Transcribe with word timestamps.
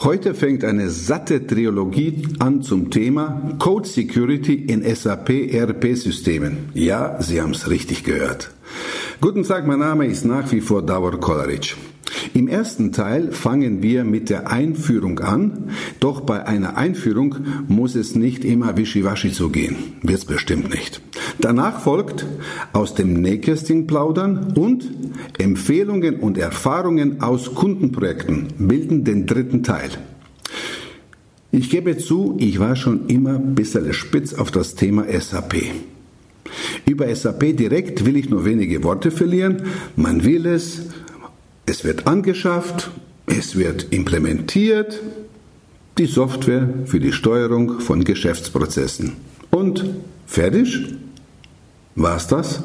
Heute 0.00 0.32
fängt 0.32 0.62
eine 0.62 0.90
satte 0.90 1.44
Trilogie 1.44 2.22
an 2.38 2.62
zum 2.62 2.88
Thema 2.88 3.56
Code 3.58 3.88
Security 3.88 4.54
in 4.54 4.84
SAP 4.94 5.28
ERP-Systemen. 5.52 6.68
Ja, 6.72 7.20
Sie 7.20 7.42
haben 7.42 7.50
es 7.50 7.68
richtig 7.68 8.04
gehört. 8.04 8.52
Guten 9.20 9.42
Tag, 9.42 9.66
mein 9.66 9.80
Name 9.80 10.06
ist 10.06 10.24
nach 10.24 10.52
wie 10.52 10.60
vor 10.60 10.82
Davor 10.82 11.18
Kolaric. 11.18 11.74
Im 12.32 12.46
ersten 12.46 12.92
Teil 12.92 13.32
fangen 13.32 13.82
wir 13.82 14.04
mit 14.04 14.30
der 14.30 14.48
Einführung 14.48 15.18
an, 15.18 15.70
doch 15.98 16.20
bei 16.20 16.46
einer 16.46 16.76
Einführung 16.76 17.34
muss 17.66 17.96
es 17.96 18.14
nicht 18.14 18.44
immer 18.44 18.76
wischiwaschi 18.76 19.30
so 19.30 19.48
gehen. 19.48 19.74
Wird's 20.02 20.24
bestimmt 20.24 20.70
nicht. 20.70 21.00
Danach 21.40 21.80
folgt 21.80 22.26
aus 22.72 22.94
dem 22.94 23.14
Nähkästchen 23.20 23.86
plaudern 23.86 24.54
und 24.56 24.90
Empfehlungen 25.38 26.16
und 26.16 26.36
Erfahrungen 26.36 27.20
aus 27.20 27.54
Kundenprojekten 27.54 28.48
bilden 28.58 29.04
den 29.04 29.26
dritten 29.26 29.62
Teil. 29.62 29.90
Ich 31.50 31.70
gebe 31.70 31.96
zu, 31.96 32.36
ich 32.38 32.58
war 32.58 32.76
schon 32.76 33.06
immer 33.06 33.36
ein 33.36 33.54
bisschen 33.54 33.92
spitz 33.94 34.34
auf 34.34 34.50
das 34.50 34.74
Thema 34.74 35.04
SAP. 35.08 35.62
Über 36.86 37.14
SAP 37.14 37.56
direkt 37.56 38.04
will 38.04 38.16
ich 38.16 38.28
nur 38.28 38.44
wenige 38.44 38.82
Worte 38.82 39.10
verlieren. 39.10 39.62
Man 39.96 40.24
will 40.24 40.46
es, 40.46 40.82
es 41.66 41.84
wird 41.84 42.06
angeschafft, 42.06 42.90
es 43.26 43.56
wird 43.56 43.88
implementiert, 43.90 45.00
die 45.98 46.06
Software 46.06 46.68
für 46.84 47.00
die 47.00 47.12
Steuerung 47.12 47.80
von 47.80 48.04
Geschäftsprozessen. 48.04 49.12
Und 49.50 49.84
fertig? 50.26 50.94
War's 51.98 52.28
das? 52.28 52.62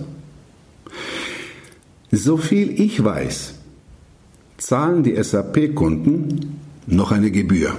So 2.12 2.38
viel 2.38 2.80
ich 2.80 3.04
weiß, 3.04 3.56
zahlen 4.58 5.02
die 5.02 5.22
SAP-Kunden 5.22 6.60
noch 6.86 7.12
eine 7.12 7.32
Gebühr. 7.32 7.76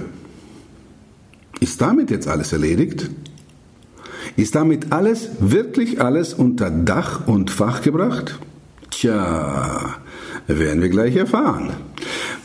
Ist 1.61 1.79
damit 1.79 2.11
jetzt 2.11 2.27
alles 2.27 2.51
erledigt? 2.51 3.09
Ist 4.35 4.55
damit 4.55 4.91
alles, 4.91 5.29
wirklich 5.39 6.01
alles 6.01 6.33
unter 6.33 6.69
Dach 6.69 7.25
und 7.25 7.49
Fach 7.51 7.81
gebracht? 7.81 8.37
Tja, 8.91 9.95
werden 10.47 10.81
wir 10.81 10.89
gleich 10.89 11.15
erfahren. 11.15 11.71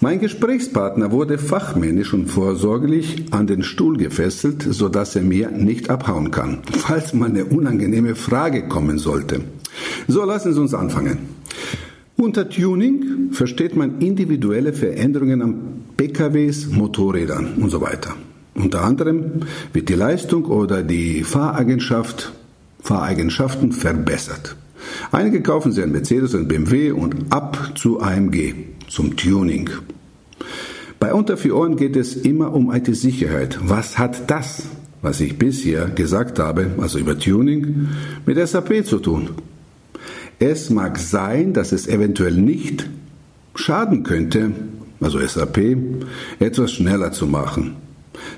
Mein 0.02 0.18
Gesprächspartner 0.18 1.12
wurde 1.12 1.36
fachmännisch 1.36 2.14
und 2.14 2.28
vorsorglich 2.28 3.26
an 3.32 3.46
den 3.46 3.62
Stuhl 3.62 3.98
gefesselt, 3.98 4.62
so 4.62 4.88
dass 4.88 5.14
er 5.14 5.20
mir 5.20 5.50
nicht 5.50 5.90
abhauen 5.90 6.30
kann, 6.30 6.62
falls 6.72 7.12
mal 7.12 7.28
eine 7.28 7.44
unangenehme 7.44 8.14
Frage 8.14 8.66
kommen 8.66 8.96
sollte. 8.96 9.42
So, 10.08 10.24
lassen 10.24 10.54
Sie 10.54 10.60
uns 10.60 10.72
anfangen. 10.72 11.18
Unter 12.16 12.48
Tuning 12.48 13.32
versteht 13.32 13.76
man 13.76 13.98
individuelle 13.98 14.72
Veränderungen 14.72 15.42
an 15.42 15.54
PKWs, 15.98 16.68
Motorrädern 16.68 17.56
und 17.60 17.68
so 17.68 17.82
weiter. 17.82 18.14
Unter 18.54 18.82
anderem 18.82 19.42
wird 19.74 19.90
die 19.90 19.94
Leistung 19.94 20.46
oder 20.46 20.82
die 20.82 21.24
Fahreigenschaft, 21.24 22.32
Fahreigenschaften 22.80 23.72
verbessert. 23.72 24.56
Einige 25.12 25.42
kaufen 25.42 25.72
sich 25.72 25.82
ein 25.82 25.92
Mercedes, 25.92 26.34
ein 26.34 26.48
BMW 26.48 26.90
und 26.92 27.32
ab 27.32 27.72
zu 27.76 28.00
AMG, 28.00 28.54
zum 28.88 29.16
Tuning. 29.16 29.70
Bei 30.98 31.14
Unter 31.14 31.36
vier 31.36 31.56
Ohren 31.56 31.76
geht 31.76 31.96
es 31.96 32.14
immer 32.14 32.52
um 32.54 32.72
IT-Sicherheit. 32.72 33.58
Was 33.62 33.98
hat 33.98 34.30
das, 34.30 34.64
was 35.02 35.20
ich 35.20 35.38
bisher 35.38 35.86
gesagt 35.86 36.38
habe, 36.38 36.72
also 36.78 36.98
über 36.98 37.18
Tuning, 37.18 37.88
mit 38.26 38.36
SAP 38.36 38.84
zu 38.84 38.98
tun? 38.98 39.30
Es 40.38 40.70
mag 40.70 40.98
sein, 40.98 41.52
dass 41.52 41.72
es 41.72 41.86
eventuell 41.86 42.34
nicht 42.34 42.88
schaden 43.54 44.02
könnte, 44.02 44.52
also 45.00 45.18
SAP, 45.18 45.76
etwas 46.38 46.72
schneller 46.72 47.12
zu 47.12 47.26
machen. 47.26 47.76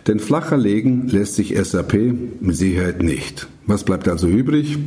Denn 0.06 0.20
flacher 0.20 0.56
legen 0.56 1.08
lässt 1.08 1.34
sich 1.34 1.56
SAP 1.61 1.95
mit 2.41 2.56
Sicherheit 2.56 3.03
nicht. 3.03 3.48
Was 3.67 3.84
bleibt 3.84 4.08
also 4.08 4.28
übrig? 4.28 4.79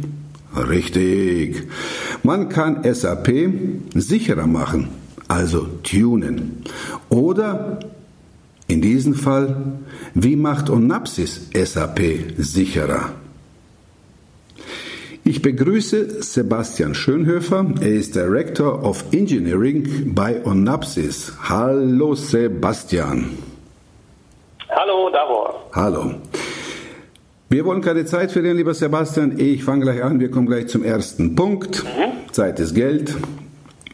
Richtig. 0.56 1.68
Man 2.24 2.50
kann 2.50 2.84
SAP 2.84 3.30
sicherer 3.94 4.48
machen, 4.48 4.90
also 5.28 5.68
tunen. 5.84 6.64
Oder 7.10 7.80
in 8.68 8.82
diesem 8.82 9.14
Fall, 9.14 9.80
wie 10.14 10.36
macht 10.36 10.70
Onapsis 10.70 11.50
SAP 11.54 12.00
sicherer? 12.38 13.12
Ich 15.28 15.42
begrüße 15.42 16.22
Sebastian 16.22 16.94
Schönhöfer. 16.94 17.66
Er 17.82 17.94
ist 17.94 18.16
Director 18.16 18.84
of 18.84 19.06
Engineering 19.12 20.14
bei 20.14 20.46
Onapsis. 20.46 21.34
Hallo 21.50 22.14
Sebastian. 22.14 23.32
Hallo 24.70 25.10
Davor. 25.10 25.70
Hallo. 25.74 26.14
Wir 27.48 27.64
wollen 27.64 27.82
keine 27.82 28.06
Zeit 28.06 28.32
verlieren, 28.32 28.58
lieber 28.58 28.74
Sebastian. 28.74 29.38
Ich 29.38 29.64
fange 29.64 29.84
gleich 29.84 30.04
an. 30.04 30.20
Wir 30.20 30.32
kommen 30.32 30.48
gleich 30.48 30.68
zum 30.68 30.84
ersten 30.84 31.36
Punkt. 31.36 31.84
Mhm. 31.84 32.32
Zeit 32.32 32.60
ist 32.60 32.74
Geld. 32.74 33.16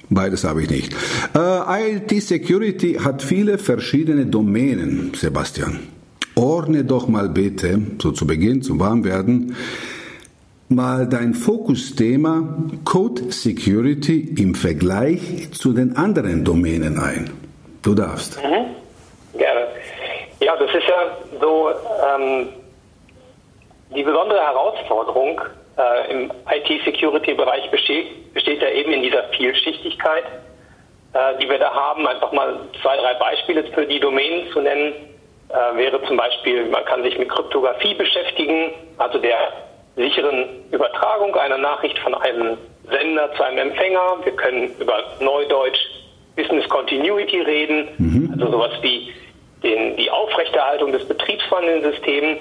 Beides 0.09 0.45
habe 0.45 0.63
ich 0.63 0.69
nicht. 0.69 0.95
Äh, 1.35 1.97
IT 1.97 2.23
Security 2.23 2.93
hat 2.93 3.21
viele 3.21 3.57
verschiedene 3.57 4.25
Domänen, 4.25 5.11
Sebastian. 5.15 5.79
Ordne 6.35 6.85
doch 6.85 7.09
mal 7.09 7.27
bitte, 7.27 7.81
so 8.01 8.11
zu 8.11 8.25
Beginn, 8.25 8.61
zum 8.61 8.79
Warmwerden, 8.79 9.55
mal 10.69 11.07
dein 11.07 11.33
Fokusthema 11.33 12.57
Code 12.85 13.31
Security 13.31 14.33
im 14.37 14.55
Vergleich 14.55 15.51
zu 15.51 15.73
den 15.73 15.97
anderen 15.97 16.45
Domänen 16.45 16.99
ein. 16.99 17.29
Du 17.81 17.95
darfst. 17.95 18.37
Mhm. 18.37 19.37
Gerne. 19.37 19.61
Ja, 20.41 20.53
das 20.57 20.69
ist 20.69 20.87
ja 20.87 21.39
so, 21.41 21.69
ähm, 21.69 22.47
die 23.95 24.03
besondere 24.03 24.41
Herausforderung 24.41 25.41
äh, 25.77 26.11
im 26.11 26.31
IT-Security-Bereich 26.49 27.69
besteht, 27.71 28.33
besteht 28.33 28.61
ja 28.61 28.69
eben 28.69 28.91
in 28.91 29.03
dieser 29.03 29.23
Vielschichtigkeit, 29.29 30.23
äh, 31.13 31.37
die 31.41 31.49
wir 31.49 31.59
da 31.59 31.73
haben. 31.73 32.07
Einfach 32.07 32.31
mal 32.31 32.59
zwei, 32.81 32.97
drei 32.97 33.13
Beispiele 33.15 33.63
für 33.65 33.85
die 33.85 33.99
Domänen 33.99 34.51
zu 34.51 34.61
nennen. 34.61 34.93
Äh, 35.49 35.77
wäre 35.77 36.01
zum 36.03 36.17
Beispiel, 36.17 36.65
man 36.65 36.85
kann 36.85 37.03
sich 37.03 37.17
mit 37.17 37.29
Kryptographie 37.29 37.93
beschäftigen, 37.95 38.73
also 38.97 39.17
der 39.17 39.37
sicheren 39.95 40.45
Übertragung 40.71 41.35
einer 41.35 41.57
Nachricht 41.57 41.99
von 41.99 42.15
einem 42.15 42.57
Sender 42.89 43.33
zu 43.35 43.43
einem 43.43 43.69
Empfänger. 43.69 44.17
Wir 44.23 44.35
können 44.35 44.73
über 44.79 45.03
Neudeutsch 45.19 45.79
Business 46.35 46.67
Continuity 46.69 47.41
reden, 47.41 47.89
mhm. 47.97 48.29
also 48.33 48.51
sowas 48.51 48.71
wie 48.81 49.13
den, 49.63 49.97
die 49.97 50.09
Aufrechterhaltung 50.09 50.91
des 50.91 51.05
Betriebs 51.07 51.43
von 51.45 51.65
den 51.65 51.83
Systemen. 51.83 52.37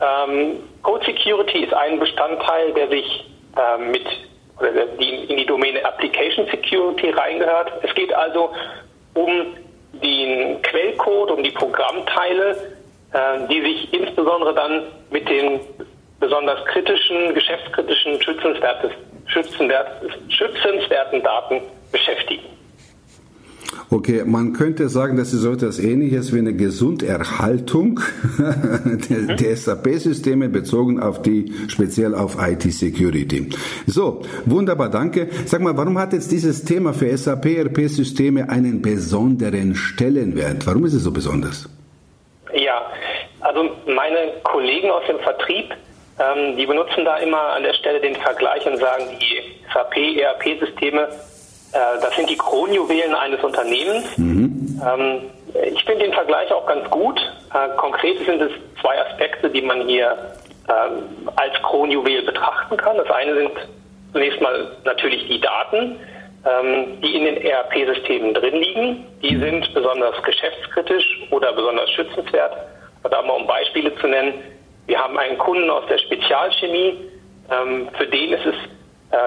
Ähm, 0.00 0.60
Code 0.82 1.04
Security 1.04 1.64
ist 1.64 1.74
ein 1.74 1.98
Bestandteil, 1.98 2.72
der 2.74 2.88
sich 2.88 3.30
ähm, 3.56 3.90
mit 3.90 4.06
oder 4.58 4.86
die 4.98 5.24
in 5.24 5.36
die 5.36 5.46
Domäne 5.46 5.84
Application 5.84 6.46
Security 6.46 7.10
reingehört. 7.10 7.72
Es 7.82 7.94
geht 7.94 8.12
also 8.14 8.50
um 9.14 9.54
den 10.02 10.62
Quellcode, 10.62 11.30
um 11.30 11.42
die 11.42 11.50
Programmteile, 11.50 12.56
äh, 13.12 13.46
die 13.48 13.60
sich 13.62 13.92
insbesondere 13.92 14.54
dann 14.54 14.82
mit 15.10 15.28
den 15.28 15.60
besonders 16.20 16.64
kritischen, 16.66 17.34
geschäftskritischen, 17.34 18.20
schützenswerten, 18.22 18.90
schützenswerten 20.28 21.22
Daten 21.22 21.60
beschäftigen. 21.92 22.55
Okay, 23.88 24.24
man 24.26 24.52
könnte 24.52 24.88
sagen, 24.88 25.16
das 25.16 25.32
ist 25.32 25.42
so 25.42 25.52
etwas 25.52 25.78
ähnliches 25.78 26.34
wie 26.34 26.40
eine 26.40 26.54
Gesunderhaltung 26.54 28.00
der, 29.08 29.36
der 29.36 29.56
SAP-Systeme 29.56 30.48
bezogen 30.48 31.00
auf 31.00 31.22
die, 31.22 31.52
speziell 31.68 32.14
auf 32.14 32.36
IT-Security. 32.40 33.50
So, 33.86 34.22
wunderbar, 34.44 34.90
danke. 34.90 35.28
Sag 35.44 35.60
mal, 35.60 35.76
warum 35.76 35.98
hat 35.98 36.12
jetzt 36.14 36.32
dieses 36.32 36.64
Thema 36.64 36.92
für 36.94 37.16
SAP-RP-Systeme 37.16 38.48
einen 38.48 38.82
besonderen 38.82 39.76
Stellenwert? 39.76 40.66
Warum 40.66 40.84
ist 40.84 40.94
es 40.94 41.04
so 41.04 41.12
besonders? 41.12 41.68
Ja, 42.54 42.90
also 43.40 43.70
meine 43.86 44.32
Kollegen 44.42 44.90
aus 44.90 45.04
dem 45.08 45.20
Vertrieb, 45.20 45.70
ähm, 46.18 46.56
die 46.56 46.66
benutzen 46.66 47.04
da 47.04 47.18
immer 47.18 47.52
an 47.52 47.62
der 47.62 47.74
Stelle 47.74 48.00
den 48.00 48.16
Vergleich 48.16 48.66
und 48.66 48.78
sagen, 48.78 49.04
die 49.20 49.42
SAP-ERP-Systeme 49.72 51.08
das 51.72 52.14
sind 52.16 52.30
die 52.30 52.36
Kronjuwelen 52.36 53.14
eines 53.14 53.42
Unternehmens. 53.42 54.16
Mhm. 54.16 54.80
Ähm, 54.84 55.22
ich 55.72 55.84
finde 55.84 56.04
den 56.04 56.12
Vergleich 56.12 56.50
auch 56.52 56.66
ganz 56.66 56.88
gut. 56.90 57.20
Äh, 57.54 57.76
konkret 57.76 58.18
sind 58.26 58.40
es 58.40 58.52
zwei 58.80 58.98
Aspekte, 59.06 59.50
die 59.50 59.62
man 59.62 59.88
hier 59.88 60.16
ähm, 60.68 61.28
als 61.36 61.54
Kronjuwel 61.62 62.22
betrachten 62.22 62.76
kann. 62.76 62.96
Das 62.96 63.10
eine 63.10 63.34
sind 63.34 63.50
zunächst 64.12 64.40
mal 64.40 64.70
natürlich 64.84 65.26
die 65.28 65.40
Daten, 65.40 65.98
ähm, 66.44 67.00
die 67.02 67.14
in 67.16 67.24
den 67.24 67.36
ERP-Systemen 67.38 68.34
drin 68.34 68.56
liegen. 68.56 69.06
Die 69.22 69.36
sind 69.36 69.72
besonders 69.74 70.22
geschäftskritisch 70.22 71.22
oder 71.30 71.52
besonders 71.52 71.90
schützenswert. 71.90 72.52
Da 73.08 73.22
mal 73.22 73.34
um 73.34 73.46
Beispiele 73.46 73.94
zu 73.96 74.08
nennen. 74.08 74.34
Wir 74.86 74.98
haben 74.98 75.16
einen 75.16 75.38
Kunden 75.38 75.70
aus 75.70 75.84
der 75.88 75.98
Spezialchemie, 75.98 76.98
für 77.96 78.06
den 78.08 78.32
ist 78.32 78.44
es 78.44 78.54
äh, 78.54 78.75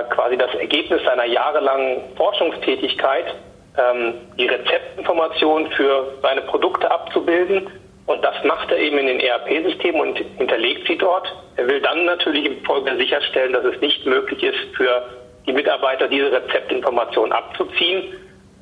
quasi 0.10 0.38
das 0.38 0.54
Ergebnis 0.56 1.02
seiner 1.04 1.26
jahrelangen 1.26 2.16
Forschungstätigkeit, 2.16 3.36
ähm, 3.78 4.16
die 4.38 4.48
Rezeptinformation 4.48 5.72
für 5.72 6.18
seine 6.22 6.42
Produkte 6.42 6.90
abzubilden. 6.90 7.68
Und 8.06 8.24
das 8.24 8.44
macht 8.44 8.72
er 8.72 8.78
eben 8.78 8.98
in 8.98 9.08
den 9.08 9.20
ERP-Systemen 9.20 10.02
und 10.02 10.18
hinterlegt 10.38 10.88
sie 10.88 10.98
dort. 10.98 11.32
Er 11.58 11.68
will 11.68 11.80
dann 11.80 12.06
natürlich 12.06 12.46
im 12.46 12.64
Folge 12.66 12.96
sicherstellen, 12.98 13.54
dass 13.54 13.64
es 13.66 13.80
nicht 13.82 14.06
möglich 14.06 14.42
ist, 14.42 14.76
für 14.76 15.04
die 15.46 15.54
Mitarbeiter 15.54 16.08
diese 16.08 16.32
Rezeptinformation 16.32 17.32
abzuziehen 17.32 18.16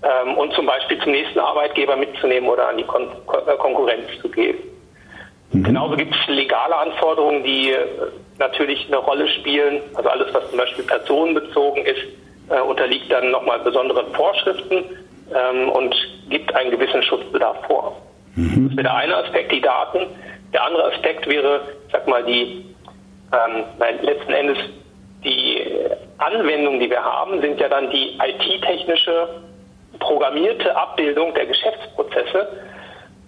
ähm, 0.03 0.37
und 0.37 0.53
zum 0.53 0.65
Beispiel 0.65 0.99
zum 0.99 1.13
nächsten 1.13 1.39
Arbeitgeber 1.39 1.95
mitzunehmen 1.95 2.49
oder 2.49 2.67
an 2.67 2.77
die 2.77 2.83
Kon 2.83 3.09
Kon 3.25 3.45
Konkurrenz 3.57 4.05
zu 4.21 4.29
geben. 4.29 4.59
Mhm. 5.51 5.63
Genauso 5.63 5.95
gibt 5.95 6.15
es 6.15 6.27
legale 6.27 6.75
Anforderungen, 6.75 7.43
die 7.43 7.71
äh, 7.71 7.85
natürlich 8.39 8.85
eine 8.87 8.97
Rolle 8.97 9.27
spielen. 9.29 9.81
Also 9.95 10.09
alles, 10.09 10.33
was 10.33 10.49
zum 10.49 10.57
Beispiel 10.57 10.83
personenbezogen 10.85 11.85
ist, 11.85 12.01
äh, 12.49 12.59
unterliegt 12.61 13.11
dann 13.11 13.31
nochmal 13.31 13.59
besonderen 13.59 14.13
Vorschriften 14.13 14.83
ähm, 15.33 15.69
und 15.69 15.95
gibt 16.29 16.53
einen 16.55 16.71
gewissen 16.71 17.01
Schutzbedarf 17.03 17.57
vor. 17.67 18.01
Mhm. 18.35 18.67
Das 18.67 18.77
wäre 18.77 18.83
der 18.83 18.95
eine 18.95 19.15
Aspekt, 19.17 19.51
die 19.51 19.61
Daten. 19.61 20.07
Der 20.53 20.63
andere 20.65 20.93
Aspekt 20.93 21.27
wäre, 21.27 21.61
sag 21.91 22.07
mal, 22.07 22.23
die 22.23 22.65
ähm, 23.33 23.63
letzten 24.01 24.31
Endes 24.31 24.57
die 25.23 25.61
Anwendungen, 26.17 26.79
die 26.79 26.89
wir 26.89 27.03
haben, 27.03 27.41
sind 27.41 27.59
ja 27.59 27.69
dann 27.69 27.89
die 27.89 28.17
IT-technische 28.17 29.41
programmierte 29.99 30.75
Abbildung 30.75 31.33
der 31.33 31.45
Geschäftsprozesse. 31.47 32.47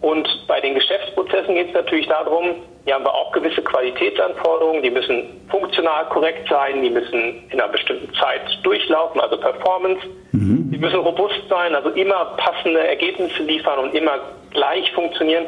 Und 0.01 0.27
bei 0.47 0.61
den 0.61 0.75
Geschäftsprozessen 0.75 1.55
geht 1.55 1.69
es 1.69 1.73
natürlich 1.73 2.07
darum, 2.07 2.55
hier 2.85 2.95
haben 2.95 3.03
wir 3.03 3.13
auch 3.13 3.31
gewisse 3.33 3.61
Qualitätsanforderungen, 3.61 4.81
die 4.81 4.89
müssen 4.89 5.41
funktional 5.49 6.05
korrekt 6.05 6.47
sein, 6.49 6.81
die 6.81 6.89
müssen 6.89 7.43
in 7.49 7.59
einer 7.59 7.71
bestimmten 7.71 8.13
Zeit 8.15 8.41
durchlaufen, 8.63 9.19
also 9.19 9.37
Performance. 9.37 10.01
Mhm. 10.31 10.71
Die 10.71 10.77
müssen 10.77 10.99
robust 10.99 11.41
sein, 11.49 11.75
also 11.75 11.89
immer 11.89 12.37
passende 12.37 12.79
Ergebnisse 12.79 13.43
liefern 13.43 13.79
und 13.79 13.93
immer 13.93 14.19
gleich 14.51 14.89
funktionieren. 14.93 15.45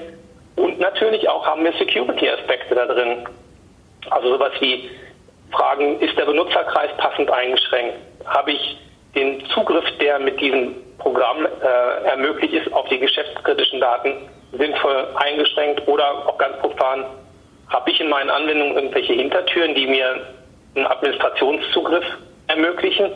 Und 0.57 0.79
natürlich 0.79 1.27
auch 1.29 1.45
haben 1.45 1.63
wir 1.63 1.71
Security-Aspekte 1.73 2.75
da 2.75 2.85
drin. 2.85 3.25
Also 4.09 4.33
sowas 4.33 4.51
wie 4.59 4.89
Fragen, 5.51 5.99
ist 5.99 6.17
der 6.17 6.25
Benutzerkreis 6.25 6.91
passend 6.97 7.31
eingeschränkt? 7.31 7.95
Habe 8.25 8.51
ich 8.51 8.77
den 9.15 9.45
Zugriff, 9.47 9.85
der 9.99 10.19
mit 10.19 10.39
diesem 10.41 10.75
Programm 10.97 11.45
äh, 11.45 12.07
ermöglicht 12.07 12.53
ist, 12.53 12.71
auf 12.73 12.87
die 12.89 12.99
geschäftskritischen 12.99 13.79
Daten 13.79 14.29
sinnvoll 14.51 15.07
eingeschränkt 15.15 15.87
oder 15.87 16.27
auch 16.27 16.37
ganz 16.37 16.57
profan, 16.59 17.05
habe 17.69 17.89
ich 17.91 17.99
in 17.99 18.09
meinen 18.09 18.29
Anwendungen 18.29 18.75
irgendwelche 18.75 19.13
Hintertüren, 19.13 19.73
die 19.75 19.87
mir 19.87 20.25
einen 20.75 20.85
Administrationszugriff 20.85 22.03
ermöglichen? 22.47 23.11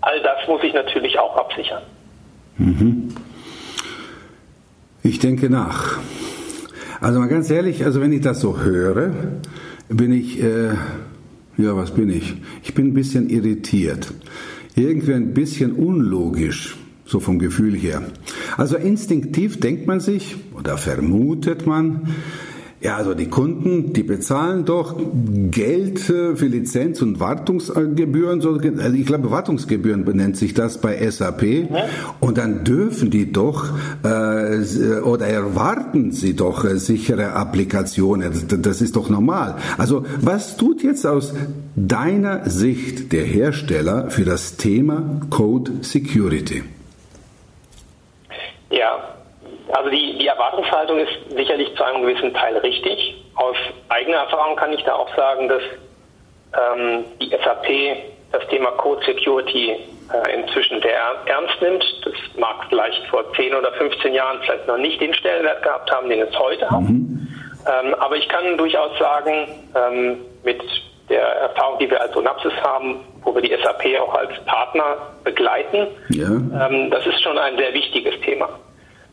All 0.00 0.20
das 0.22 0.48
muss 0.48 0.62
ich 0.64 0.72
natürlich 0.74 1.18
auch 1.18 1.36
absichern. 1.36 1.82
Mhm. 2.56 3.14
Ich 5.02 5.18
denke 5.18 5.48
nach. 5.48 5.98
Also 7.00 7.20
mal 7.20 7.28
ganz 7.28 7.50
ehrlich, 7.50 7.84
also 7.84 8.00
wenn 8.00 8.12
ich 8.12 8.20
das 8.20 8.40
so 8.40 8.60
höre, 8.60 9.12
bin 9.88 10.12
ich, 10.12 10.42
äh, 10.42 10.74
ja, 11.56 11.76
was 11.76 11.92
bin 11.94 12.10
ich? 12.10 12.34
Ich 12.62 12.74
bin 12.74 12.88
ein 12.88 12.94
bisschen 12.94 13.30
irritiert. 13.30 14.12
Irgendwie 14.76 15.14
ein 15.14 15.32
bisschen 15.32 15.72
unlogisch 15.72 16.76
so 17.10 17.20
vom 17.20 17.38
Gefühl 17.38 17.74
her. 17.74 18.02
Also 18.56 18.76
instinktiv 18.76 19.58
denkt 19.58 19.86
man 19.86 20.00
sich 20.00 20.36
oder 20.56 20.78
vermutet 20.78 21.66
man, 21.66 22.08
ja, 22.82 22.96
also 22.96 23.12
die 23.12 23.28
Kunden, 23.28 23.92
die 23.92 24.02
bezahlen 24.02 24.64
doch 24.64 24.98
Geld 25.50 26.08
äh, 26.08 26.34
für 26.34 26.46
Lizenz- 26.46 27.02
und 27.02 27.20
Wartungsgebühren, 27.20 28.40
also 28.40 28.58
ich 28.58 29.04
glaube 29.04 29.30
Wartungsgebühren 29.30 30.06
benennt 30.06 30.38
sich 30.38 30.54
das 30.54 30.80
bei 30.80 31.10
SAP, 31.10 31.42
ja. 31.42 31.84
und 32.20 32.38
dann 32.38 32.64
dürfen 32.64 33.10
die 33.10 33.32
doch 33.32 33.68
äh, 34.02 35.00
oder 35.02 35.26
erwarten 35.26 36.12
sie 36.12 36.34
doch 36.34 36.64
äh, 36.64 36.78
sichere 36.78 37.32
Applikationen. 37.32 38.32
Das 38.62 38.80
ist 38.80 38.96
doch 38.96 39.10
normal. 39.10 39.56
Also 39.76 40.06
was 40.22 40.56
tut 40.56 40.82
jetzt 40.82 41.06
aus 41.06 41.34
deiner 41.76 42.48
Sicht 42.48 43.12
der 43.12 43.24
Hersteller 43.24 44.08
für 44.08 44.24
das 44.24 44.56
Thema 44.56 45.20
Code 45.28 45.72
Security? 45.82 46.62
Ja, 48.70 49.14
also 49.72 49.90
die, 49.90 50.18
die 50.18 50.26
Erwartungshaltung 50.26 50.98
ist 50.98 51.30
sicherlich 51.30 51.74
zu 51.76 51.84
einem 51.84 52.02
gewissen 52.02 52.32
Teil 52.34 52.56
richtig. 52.58 53.16
Aus 53.36 53.56
eigener 53.88 54.18
Erfahrung 54.18 54.56
kann 54.56 54.72
ich 54.72 54.82
da 54.84 54.94
auch 54.94 55.14
sagen, 55.16 55.48
dass 55.48 55.62
ähm, 56.56 57.04
die 57.20 57.30
SAP 57.30 57.96
das 58.32 58.46
Thema 58.48 58.70
Code 58.72 59.04
Security 59.04 59.76
äh, 60.12 60.40
inzwischen 60.40 60.80
sehr 60.82 61.00
ernst 61.26 61.60
nimmt. 61.60 61.84
Das 62.04 62.14
mag 62.36 62.66
vielleicht 62.68 63.04
vor 63.08 63.24
10 63.34 63.54
oder 63.54 63.72
15 63.72 64.14
Jahren 64.14 64.40
vielleicht 64.42 64.66
noch 64.66 64.78
nicht 64.78 65.00
den 65.00 65.14
Stellenwert 65.14 65.62
gehabt 65.62 65.90
haben, 65.90 66.08
den 66.08 66.20
es 66.20 66.38
heute 66.38 66.70
hat. 66.70 66.80
Mhm. 66.80 67.28
Ähm, 67.66 67.94
aber 67.94 68.16
ich 68.16 68.28
kann 68.28 68.56
durchaus 68.56 68.96
sagen, 68.98 69.48
ähm, 69.74 70.18
mit 70.44 70.62
der 71.10 71.22
Erfahrung, 71.22 71.78
die 71.78 71.90
wir 71.90 72.00
als 72.00 72.16
Onapsis 72.16 72.52
haben, 72.62 73.00
wo 73.22 73.34
wir 73.34 73.42
die 73.42 73.50
SAP 73.50 74.00
auch 74.00 74.14
als 74.14 74.32
Partner 74.46 74.96
begleiten, 75.24 75.88
ja. 76.08 76.28
ähm, 76.28 76.90
das 76.90 77.04
ist 77.06 77.20
schon 77.22 77.36
ein 77.38 77.58
sehr 77.58 77.74
wichtiges 77.74 78.18
Thema. 78.22 78.48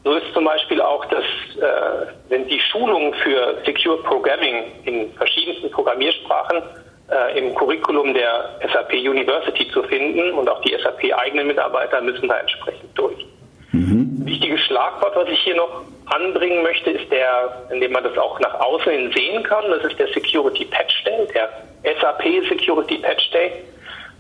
So 0.04 0.14
ist 0.14 0.34
zum 0.34 0.46
Beispiel 0.46 0.80
auch, 0.80 1.04
dass 1.06 1.26
äh, 1.60 2.08
wenn 2.30 2.48
die 2.48 2.62
Schulungen 2.62 3.14
für 3.16 3.58
Secure 3.66 3.98
Programming 4.04 4.64
in 4.86 5.12
verschiedensten 5.14 5.70
Programmiersprachen 5.72 6.62
äh, 7.10 7.38
im 7.40 7.54
Curriculum 7.56 8.14
der 8.14 8.58
SAP 8.72 8.94
University 8.94 9.70
zu 9.72 9.84
finden 9.84 10.32
und 10.32 10.48
auch 10.50 10.62
die 10.62 10.76
SAP 10.82 11.14
eigenen 11.14 11.48
Mitarbeiter 11.48 12.00
müssen 12.02 12.28
da 12.30 12.38
entsprechend 12.38 12.98
durch. 12.98 13.26
Mhm. 13.72 14.26
Wichtiges 14.26 14.62
Schlagwort, 14.62 15.16
was 15.16 15.28
ich 15.30 15.40
hier 15.40 15.56
noch 15.56 15.84
anbringen 16.06 16.64
möchte, 16.64 16.92
ist 16.92 17.12
der, 17.12 17.68
indem 17.70 17.92
man 17.92 18.04
das 18.04 18.18
auch 18.18 18.40
nach 18.40 18.60
außen 18.60 18.92
hin 18.92 19.12
sehen 19.14 19.44
kann, 19.44 19.66
das 19.70 19.84
ist 19.84 20.00
der 20.00 20.08
Security 20.14 20.66
Patch 20.66 21.04
Day, 21.04 21.28
der 21.34 21.50
SAP 22.00 22.48
Security 22.50 22.98
Patch 22.98 23.30
Day. 23.32 23.52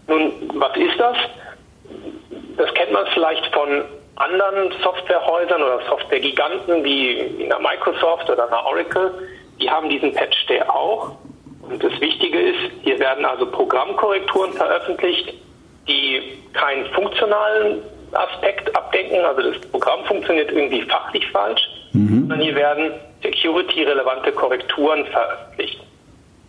Nun, 0.07 0.31
was 0.53 0.75
ist 0.77 0.99
das? 0.99 1.17
Das 2.57 2.73
kennt 2.73 2.91
man 2.91 3.05
vielleicht 3.13 3.45
von 3.53 3.83
anderen 4.15 4.71
Softwarehäusern 4.83 5.61
oder 5.61 5.79
Softwaregiganten 5.87 6.83
wie 6.83 7.43
einer 7.43 7.59
Microsoft 7.59 8.29
oder 8.29 8.47
einer 8.47 8.65
Oracle. 8.65 9.11
Die 9.61 9.69
haben 9.69 9.89
diesen 9.89 10.13
Patch 10.13 10.45
Day 10.47 10.61
auch. 10.63 11.15
Und 11.61 11.83
das 11.83 11.99
Wichtige 11.99 12.39
ist, 12.39 12.71
hier 12.83 12.97
werden 12.99 13.25
also 13.25 13.45
Programmkorrekturen 13.45 14.53
veröffentlicht, 14.53 15.33
die 15.87 16.39
keinen 16.53 16.85
funktionalen 16.93 17.83
Aspekt 18.13 18.73
abdenken, 18.75 19.23
also 19.25 19.51
das 19.51 19.61
Programm 19.69 20.03
funktioniert 20.05 20.51
irgendwie 20.51 20.81
fachlich 20.83 21.27
falsch, 21.31 21.61
mhm. 21.91 22.21
sondern 22.21 22.39
hier 22.39 22.55
werden 22.55 22.91
security-relevante 23.21 24.31
Korrekturen 24.31 25.05
veröffentlicht. 25.05 25.79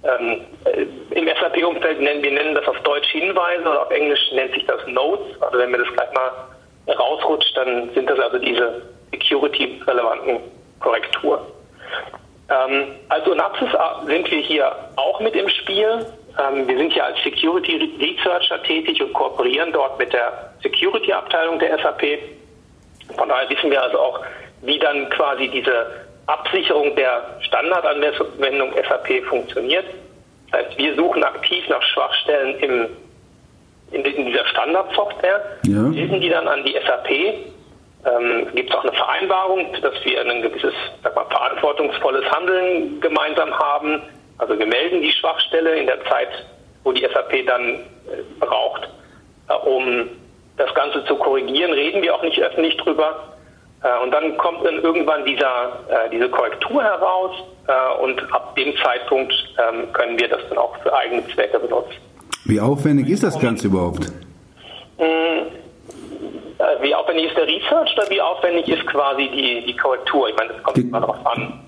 Ähm, 0.09 0.41
äh, 0.65 0.87
Im 1.15 1.27
SAP-Umfeld 1.27 2.01
nennen 2.01 2.23
wir 2.23 2.33
nennen 2.33 2.55
das 2.55 2.67
auf 2.67 2.79
Deutsch 2.81 3.09
Hinweise 3.09 3.63
oder 3.63 3.83
auf 3.83 3.91
Englisch 3.91 4.21
nennt 4.33 4.55
sich 4.55 4.65
das 4.67 4.87
Notes. 4.87 5.41
Also 5.43 5.59
wenn 5.59 5.71
wir 5.71 5.79
das 5.79 5.93
gleich 5.93 6.13
mal 6.13 6.31
rausrutscht, 6.95 7.57
dann 7.57 7.91
sind 7.95 8.09
das 8.09 8.19
also 8.19 8.39
diese 8.39 8.83
security-relevanten 9.13 10.39
Korrekturen. 10.81 11.41
Ähm, 12.51 12.95
als 13.09 13.27
Onapsis 13.27 13.69
sind 14.07 14.31
wir 14.31 14.39
hier 14.39 14.75
auch 14.97 15.21
mit 15.21 15.35
im 15.35 15.49
Spiel. 15.49 16.07
Ähm, 16.39 16.67
wir 16.67 16.79
sind 16.79 16.93
hier 16.93 17.05
als 17.05 17.23
Security 17.23 17.93
Researcher 18.01 18.63
tätig 18.63 19.03
und 19.03 19.13
kooperieren 19.13 19.73
dort 19.73 19.99
mit 19.99 20.13
der 20.13 20.53
Security-Abteilung 20.63 21.59
der 21.59 21.79
SAP. 21.79 22.19
Von 23.17 23.29
daher 23.29 23.51
wissen 23.51 23.71
wir 23.71 23.83
also 23.83 23.99
auch, 23.99 24.21
wie 24.63 24.79
dann 24.79 25.11
quasi 25.11 25.49
diese 25.49 26.08
Absicherung 26.29 26.95
der 26.95 27.23
Standardanwendung 27.41 28.73
SAP 28.75 29.25
funktioniert. 29.29 29.87
Das 30.51 30.61
heißt, 30.61 30.79
wir 30.79 30.95
suchen 30.95 31.25
aktiv 31.25 31.67
nach 31.69 31.83
Schwachstellen 31.83 32.59
im, 32.61 32.87
in, 33.93 34.05
in 34.05 34.27
dieser 34.27 34.47
Standardsoftware, 34.47 35.41
ja. 35.65 35.81
melden 35.81 36.21
die 36.21 36.29
dann 36.29 36.47
an 36.47 36.65
die 36.65 36.75
SAP. 36.75 37.11
Ähm, 37.11 38.47
Gibt 38.55 38.71
es 38.71 38.77
auch 38.77 38.85
eine 38.85 38.93
Vereinbarung, 38.93 39.73
dass 39.83 39.95
wir 40.05 40.21
ein 40.21 40.43
gewisses 40.43 40.75
sag 41.03 41.17
mal, 41.17 41.25
verantwortungsvolles 41.25 42.25
Handeln 42.31 43.01
gemeinsam 43.01 43.59
haben. 43.59 44.03
Also 44.37 44.59
wir 44.59 44.67
melden 44.67 45.03
die 45.03 45.13
Schwachstelle 45.13 45.77
in 45.77 45.87
der 45.87 46.05
Zeit, 46.05 46.29
wo 46.85 46.93
die 46.93 47.03
SAP 47.03 47.47
dann 47.47 47.71
äh, 47.71 47.79
braucht, 48.39 48.89
äh, 49.49 49.55
um 49.55 50.09
das 50.59 50.73
Ganze 50.75 51.05
zu 51.07 51.17
korrigieren. 51.17 51.73
Reden 51.73 52.03
wir 52.03 52.15
auch 52.15 52.23
nicht 52.23 52.39
öffentlich 52.39 52.77
drüber. 52.77 53.38
Äh, 53.83 54.03
und 54.03 54.11
dann 54.11 54.37
kommt 54.39 54.65
dann 54.65 54.83
irgendwann 54.83 55.25
dieser, 55.25 55.81
äh, 55.89 56.11
diese 56.11 56.29
Korrektur 56.29 56.83
heraus 56.83 57.33
äh, 57.67 58.03
und 58.03 58.21
ab 58.33 58.57
dem 58.57 58.75
Zeitpunkt 58.83 59.33
ähm, 59.59 59.93
können 59.93 60.19
wir 60.19 60.29
das 60.29 60.41
dann 60.49 60.59
auch 60.59 60.77
für 60.83 60.93
eigene 60.93 61.27
Zwecke 61.29 61.59
benutzen. 61.61 61.95
Wie 62.45 62.61
aufwendig 62.61 63.09
ist 63.09 63.23
das 63.23 63.39
Ganze 63.39 63.69
überhaupt? 63.69 64.11
Wie 66.81 66.95
aufwendig 66.95 67.27
ist 67.27 67.37
der 67.37 67.47
Research 67.47 67.97
oder 67.97 68.11
wie 68.11 68.21
aufwendig 68.21 68.69
ist 68.69 68.85
quasi 68.87 69.29
die, 69.29 69.65
die 69.67 69.77
Korrektur? 69.77 70.29
Ich 70.29 70.37
meine, 70.37 70.55
das 70.55 70.63
kommt 70.63 70.77
die, 70.77 70.81
immer 70.81 71.01
darauf 71.01 71.25
an. 71.27 71.61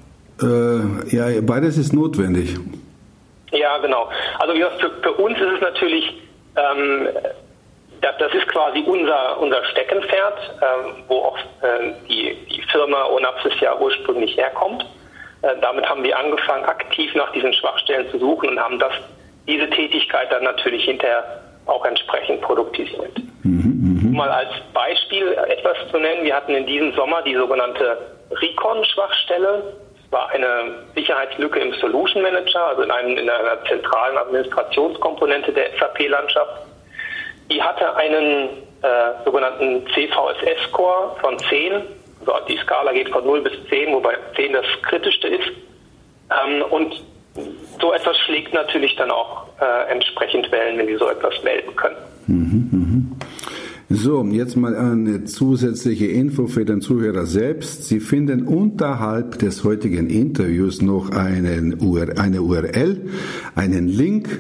Äh, 0.43 1.15
ja, 1.15 1.41
beides 1.43 1.77
ist 1.77 1.93
notwendig. 1.93 2.57
Ja, 3.53 3.79
genau. 3.79 4.09
Also 4.39 4.55
für, 4.55 4.91
für 5.03 5.13
uns 5.13 5.39
ist 5.39 5.53
es 5.57 5.61
natürlich 5.61 6.21
ähm, 6.57 7.09
das, 8.01 8.17
das, 8.19 8.33
ist 8.35 8.49
quasi 8.49 8.81
unser, 8.87 9.39
unser 9.41 9.65
Steckenpferd, 9.67 10.39
äh, 10.61 10.67
wo 11.09 11.19
auch 11.19 11.39
äh, 11.39 11.93
die, 12.09 12.37
die 12.51 12.63
Firma 12.71 13.05
Onapsis 13.07 13.59
ja 13.61 13.77
ursprünglich 13.79 14.37
herkommt. 14.37 14.85
Äh, 15.43 15.57
damit 15.61 15.89
haben 15.89 16.03
wir 16.03 16.19
angefangen, 16.19 16.65
aktiv 16.65 17.15
nach 17.15 17.33
diesen 17.33 17.53
Schwachstellen 17.53 18.11
zu 18.11 18.19
suchen 18.19 18.51
und 18.51 18.61
haben 18.61 18.79
das, 18.79 18.93
diese 19.47 19.69
Tätigkeit 19.71 20.31
dann 20.31 20.45
natürlich 20.45 20.85
hinterher 20.85 21.43
auch 21.67 21.85
entsprechend 21.85 22.41
produktisiert. 22.41 23.19
Mhm, 23.43 24.11
mh. 24.11 24.17
Mal 24.17 24.31
als 24.31 24.51
Beispiel 24.73 25.33
etwas 25.49 25.77
zu 25.91 25.99
nennen, 25.99 26.25
wir 26.25 26.35
hatten 26.35 26.55
in 26.55 26.67
diesem 26.67 26.93
Sommer 26.95 27.23
die 27.23 27.35
sogenannte 27.35 27.99
Recon-Schwachstelle. 28.31 29.75
Das 30.03 30.13
war 30.13 30.31
eine 30.31 30.87
Sicherheitslücke 30.95 31.61
im 31.61 31.73
Solution 31.75 32.23
Manager, 32.23 32.67
also 32.67 32.83
in, 32.83 32.91
einem, 32.91 33.17
in 33.17 33.31
einer 33.31 33.65
zentralen 33.65 34.19
Administrationskomponente 34.19 35.53
der 35.53 35.71
SAP-Landschaft. 35.79 36.70
Die 37.51 37.63
hatte 37.63 37.97
einen 37.97 38.49
äh, 38.83 39.25
sogenannten 39.25 39.87
CVSS-Score 39.89 41.17
von 41.21 41.39
10 41.39 41.83
also 42.21 42.33
die 42.49 42.57
Skala 42.59 42.93
geht 42.93 43.09
von 43.09 43.25
0 43.25 43.43
bis 43.43 43.53
10, 43.69 43.93
wobei 43.93 44.15
10 44.37 44.53
das 44.53 44.67
Kritischste 44.83 45.29
ist. 45.29 45.51
Ähm, 46.31 46.63
und 46.71 47.03
so 47.81 47.93
etwas 47.93 48.19
schlägt 48.19 48.53
natürlich 48.53 48.95
dann 48.97 49.11
auch 49.11 49.47
äh, 49.61 49.91
entsprechend 49.91 50.51
Wellen, 50.53 50.79
wenn 50.79 50.87
die 50.87 50.97
so 50.97 51.09
etwas 51.09 51.43
melden 51.43 51.75
können. 51.77 51.97
Mhm, 52.27 52.37
mh. 52.37 52.60
So, 54.03 54.25
jetzt 54.25 54.57
mal 54.57 54.75
eine 54.75 55.25
zusätzliche 55.25 56.07
Info 56.07 56.47
für 56.47 56.65
den 56.65 56.81
Zuhörer 56.81 57.27
selbst. 57.27 57.85
Sie 57.85 58.01
finden 58.01 58.45
unterhalb 58.45 59.39
des 59.41 59.63
heutigen 59.63 60.09
Interviews 60.09 60.81
noch 60.81 61.11
einen 61.11 61.79
UR, 61.83 62.19
eine 62.19 62.41
URL, 62.41 63.03
einen 63.55 63.89
Link 63.89 64.31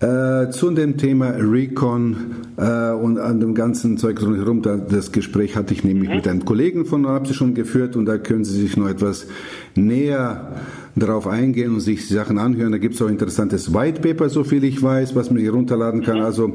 äh, 0.00 0.50
zu 0.50 0.70
dem 0.72 0.98
Thema 0.98 1.30
Recon 1.30 2.16
äh, 2.58 2.90
und 2.90 3.18
an 3.18 3.40
dem 3.40 3.54
ganzen 3.54 3.96
Zeug 3.96 4.20
rundherum. 4.20 4.60
Das 4.60 5.12
Gespräch 5.12 5.56
hatte 5.56 5.72
ich 5.72 5.82
nämlich 5.82 6.10
mhm. 6.10 6.16
mit 6.16 6.28
einem 6.28 6.44
Kollegen 6.44 6.84
von 6.84 7.06
Rapsi 7.06 7.32
schon 7.32 7.54
geführt 7.54 7.96
und 7.96 8.04
da 8.04 8.18
können 8.18 8.44
Sie 8.44 8.60
sich 8.60 8.76
noch 8.76 8.88
etwas 8.88 9.28
näher 9.74 10.56
darauf 10.96 11.26
eingehen 11.26 11.74
und 11.74 11.80
sich 11.80 12.08
Sachen 12.08 12.38
anhören. 12.38 12.72
Da 12.72 12.78
gibt 12.78 12.94
es 12.94 13.02
auch 13.02 13.08
interessantes 13.08 13.72
White 13.72 14.00
Paper, 14.00 14.30
so 14.30 14.44
viel 14.44 14.64
ich 14.64 14.82
weiß, 14.82 15.14
was 15.14 15.30
man 15.30 15.38
hier 15.38 15.52
runterladen 15.52 16.02
kann. 16.02 16.22
Also 16.22 16.54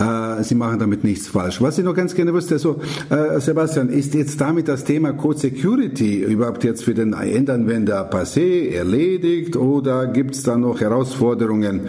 äh, 0.00 0.42
Sie 0.42 0.56
machen 0.56 0.80
damit 0.80 1.04
nichts 1.04 1.28
falsch. 1.28 1.62
Was 1.62 1.78
ich 1.78 1.84
noch 1.84 1.94
ganz 1.94 2.14
gerne 2.14 2.34
wüsste, 2.34 2.58
so 2.58 2.80
äh, 3.10 3.38
Sebastian, 3.38 3.88
ist 3.88 4.14
jetzt 4.14 4.40
damit 4.40 4.66
das 4.66 4.84
Thema 4.84 5.12
Code 5.12 5.38
Security 5.38 6.18
überhaupt 6.22 6.64
jetzt 6.64 6.84
für 6.84 6.94
den 6.94 7.12
Endanwender 7.12 8.10
passé, 8.10 8.72
erledigt 8.74 9.56
oder 9.56 10.08
gibt 10.08 10.34
es 10.34 10.42
da 10.42 10.56
noch 10.56 10.80
Herausforderungen, 10.80 11.88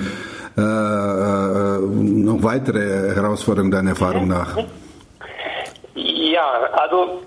äh, 0.56 0.62
äh, 0.62 1.80
noch 1.80 2.44
weitere 2.44 3.16
Herausforderungen 3.16 3.72
deiner 3.72 3.92
Erfahrung 3.92 4.28
nach? 4.28 4.56
Ja, 5.96 6.52
also 6.74 7.22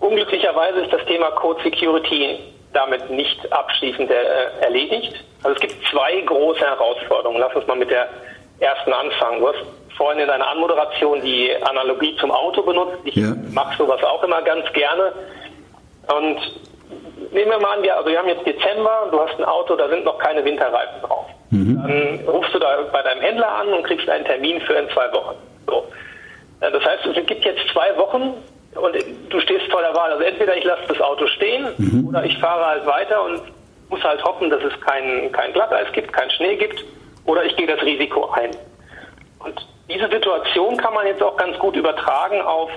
unglücklicherweise 0.00 0.80
ist 0.80 0.92
das 0.94 1.04
Thema 1.06 1.30
Code 1.32 1.60
Security 1.62 2.53
damit 2.74 3.10
nicht 3.10 3.52
abschließend 3.52 4.10
äh, 4.10 4.14
erledigt. 4.60 5.14
Also 5.42 5.54
es 5.54 5.60
gibt 5.60 5.74
zwei 5.90 6.20
große 6.20 6.60
Herausforderungen. 6.60 7.40
Lass 7.40 7.54
uns 7.54 7.66
mal 7.66 7.76
mit 7.76 7.90
der 7.90 8.08
ersten 8.60 8.92
anfangen. 8.92 9.40
Du 9.40 9.48
hast 9.48 9.64
vorhin 9.96 10.20
in 10.20 10.26
deiner 10.26 10.48
Anmoderation 10.48 11.20
die 11.22 11.50
Analogie 11.62 12.16
zum 12.16 12.30
Auto 12.30 12.62
benutzt. 12.62 12.98
Ich 13.04 13.16
ja. 13.16 13.34
mache 13.52 13.76
sowas 13.78 14.02
auch 14.02 14.22
immer 14.24 14.42
ganz 14.42 14.70
gerne. 14.72 15.12
Und 16.08 16.38
nehmen 17.32 17.50
wir 17.50 17.58
mal 17.58 17.76
an, 17.76 17.82
wir, 17.82 17.96
also 17.96 18.10
wir 18.10 18.18
haben 18.18 18.28
jetzt 18.28 18.46
Dezember, 18.46 19.08
du 19.10 19.20
hast 19.20 19.38
ein 19.38 19.44
Auto, 19.44 19.76
da 19.76 19.88
sind 19.88 20.04
noch 20.04 20.18
keine 20.18 20.44
Winterreifen 20.44 21.02
drauf. 21.02 21.26
Mhm. 21.50 21.82
Dann 21.82 22.34
rufst 22.34 22.54
du 22.54 22.58
da 22.58 22.76
bei 22.92 23.02
deinem 23.02 23.20
Händler 23.20 23.48
an 23.48 23.68
und 23.72 23.84
kriegst 23.84 24.08
einen 24.08 24.24
Termin 24.24 24.60
für 24.62 24.74
in 24.74 24.88
zwei 24.90 25.12
Wochen. 25.12 25.36
So. 25.66 25.86
Das 26.60 26.84
heißt, 26.84 27.06
es 27.06 27.26
gibt 27.26 27.44
jetzt 27.44 27.62
zwei 27.72 27.96
Wochen, 27.96 28.34
und 28.74 28.96
du 29.30 29.40
stehst 29.40 29.70
vor 29.70 29.80
der 29.80 29.94
Wahl. 29.94 30.12
Also 30.12 30.24
entweder 30.24 30.56
ich 30.56 30.64
lasse 30.64 30.82
das 30.88 31.00
Auto 31.00 31.26
stehen 31.26 31.68
mhm. 31.78 32.08
oder 32.08 32.24
ich 32.24 32.36
fahre 32.38 32.66
halt 32.66 32.86
weiter 32.86 33.24
und 33.24 33.40
muss 33.88 34.02
halt 34.02 34.22
hoffen, 34.24 34.50
dass 34.50 34.62
es 34.62 34.78
kein, 34.80 35.30
kein 35.32 35.52
Glatteis 35.52 35.90
gibt, 35.92 36.12
kein 36.12 36.30
Schnee 36.30 36.56
gibt 36.56 36.84
oder 37.26 37.44
ich 37.44 37.56
gehe 37.56 37.66
das 37.66 37.80
Risiko 37.82 38.30
ein. 38.30 38.50
Und 39.38 39.66
diese 39.88 40.08
Situation 40.08 40.76
kann 40.76 40.94
man 40.94 41.06
jetzt 41.06 41.22
auch 41.22 41.36
ganz 41.36 41.58
gut 41.58 41.76
übertragen 41.76 42.40
auf, 42.40 42.70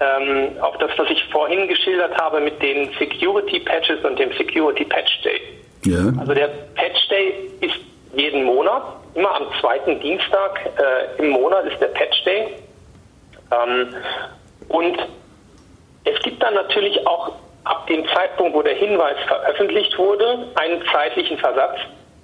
ähm, 0.00 0.50
auf 0.60 0.76
das, 0.78 0.90
was 0.96 1.08
ich 1.10 1.24
vorhin 1.30 1.68
geschildert 1.68 2.14
habe 2.20 2.40
mit 2.40 2.60
den 2.62 2.90
Security 2.98 3.60
Patches 3.60 4.04
und 4.04 4.18
dem 4.18 4.32
Security 4.32 4.84
Patch 4.84 5.22
Day. 5.22 5.40
Ja. 5.84 6.12
Also 6.18 6.34
der 6.34 6.48
Patch 6.74 7.08
Day 7.08 7.50
ist 7.60 7.76
jeden 8.14 8.44
Monat, 8.44 8.82
immer 9.14 9.34
am 9.34 9.46
zweiten 9.60 10.00
Dienstag 10.00 10.60
äh, 10.76 11.22
im 11.22 11.30
Monat 11.30 11.64
ist 11.66 11.80
der 11.80 11.88
Patch 11.88 12.24
Day. 12.24 12.48
Ähm, 13.50 13.94
und 14.68 14.98
es 16.04 16.18
gibt 16.22 16.42
dann 16.42 16.54
natürlich 16.54 17.06
auch 17.06 17.32
ab 17.64 17.86
dem 17.86 18.06
Zeitpunkt, 18.08 18.54
wo 18.54 18.62
der 18.62 18.74
Hinweis 18.74 19.16
veröffentlicht 19.26 19.96
wurde, 19.98 20.48
einen 20.56 20.82
zeitlichen 20.92 21.38
Versatz 21.38 21.78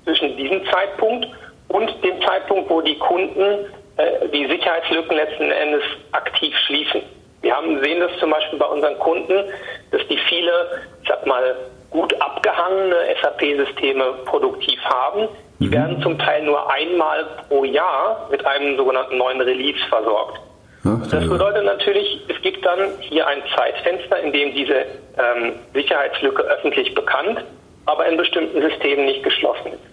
zwischen 0.04 0.36
diesem 0.36 0.64
Zeitpunkt 0.66 1.26
und 1.68 2.02
dem 2.02 2.20
Zeitpunkt, 2.22 2.70
wo 2.70 2.80
die 2.80 2.98
Kunden 2.98 3.66
äh, 3.96 4.28
die 4.32 4.46
Sicherheitslücken 4.46 5.16
letzten 5.16 5.50
Endes 5.50 5.82
aktiv 6.12 6.54
schließen. 6.66 7.02
Wir 7.42 7.54
haben 7.54 7.82
sehen 7.82 8.00
das 8.00 8.10
zum 8.18 8.30
Beispiel 8.30 8.58
bei 8.58 8.66
unseren 8.66 8.98
Kunden, 8.98 9.44
dass 9.92 10.06
die 10.08 10.18
viele, 10.28 10.82
ich 11.02 11.08
sag 11.08 11.24
mal, 11.26 11.54
gut 11.90 12.12
abgehangene 12.20 12.96
SAP-Systeme 13.22 14.04
produktiv 14.24 14.80
haben. 14.84 15.28
Die 15.60 15.66
mhm. 15.66 15.72
werden 15.72 16.02
zum 16.02 16.18
Teil 16.18 16.42
nur 16.42 16.70
einmal 16.70 17.26
pro 17.48 17.64
Jahr 17.64 18.28
mit 18.30 18.44
einem 18.44 18.76
sogenannten 18.76 19.18
neuen 19.18 19.40
Release 19.40 19.78
versorgt. 19.88 20.40
Ach, 20.84 21.06
das 21.10 21.28
bedeutet 21.28 21.64
natürlich, 21.64 22.20
es 22.28 22.40
gibt 22.42 22.64
dann 22.64 22.78
hier 23.00 23.26
ein 23.26 23.42
Zeitfenster, 23.56 24.20
in 24.20 24.32
dem 24.32 24.54
diese 24.54 24.74
ähm, 25.18 25.54
Sicherheitslücke 25.74 26.42
öffentlich 26.42 26.94
bekannt, 26.94 27.44
aber 27.86 28.06
in 28.06 28.16
bestimmten 28.16 28.60
Systemen 28.60 29.06
nicht 29.06 29.22
geschlossen 29.22 29.72
ist. 29.72 29.88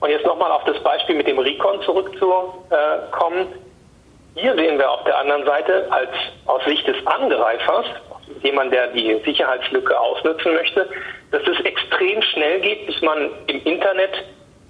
Und 0.00 0.10
jetzt 0.10 0.26
nochmal 0.26 0.50
auf 0.50 0.64
das 0.64 0.78
Beispiel 0.82 1.14
mit 1.14 1.26
dem 1.26 1.38
Recon 1.38 1.80
zurückzukommen. 1.82 3.46
Hier 4.34 4.54
sehen 4.54 4.78
wir 4.78 4.90
auf 4.90 5.04
der 5.04 5.18
anderen 5.18 5.44
Seite 5.46 5.86
als 5.90 6.10
aus 6.44 6.62
Sicht 6.66 6.86
des 6.86 6.96
Angreifers, 7.06 7.86
jemand, 8.42 8.72
der 8.72 8.88
die 8.88 9.18
Sicherheitslücke 9.24 9.98
ausnutzen 9.98 10.52
möchte, 10.54 10.88
dass 11.30 11.42
es 11.46 11.64
extrem 11.64 12.20
schnell 12.22 12.60
geht, 12.60 12.86
bis 12.86 13.00
man 13.00 13.30
im 13.46 13.62
Internet 13.64 14.24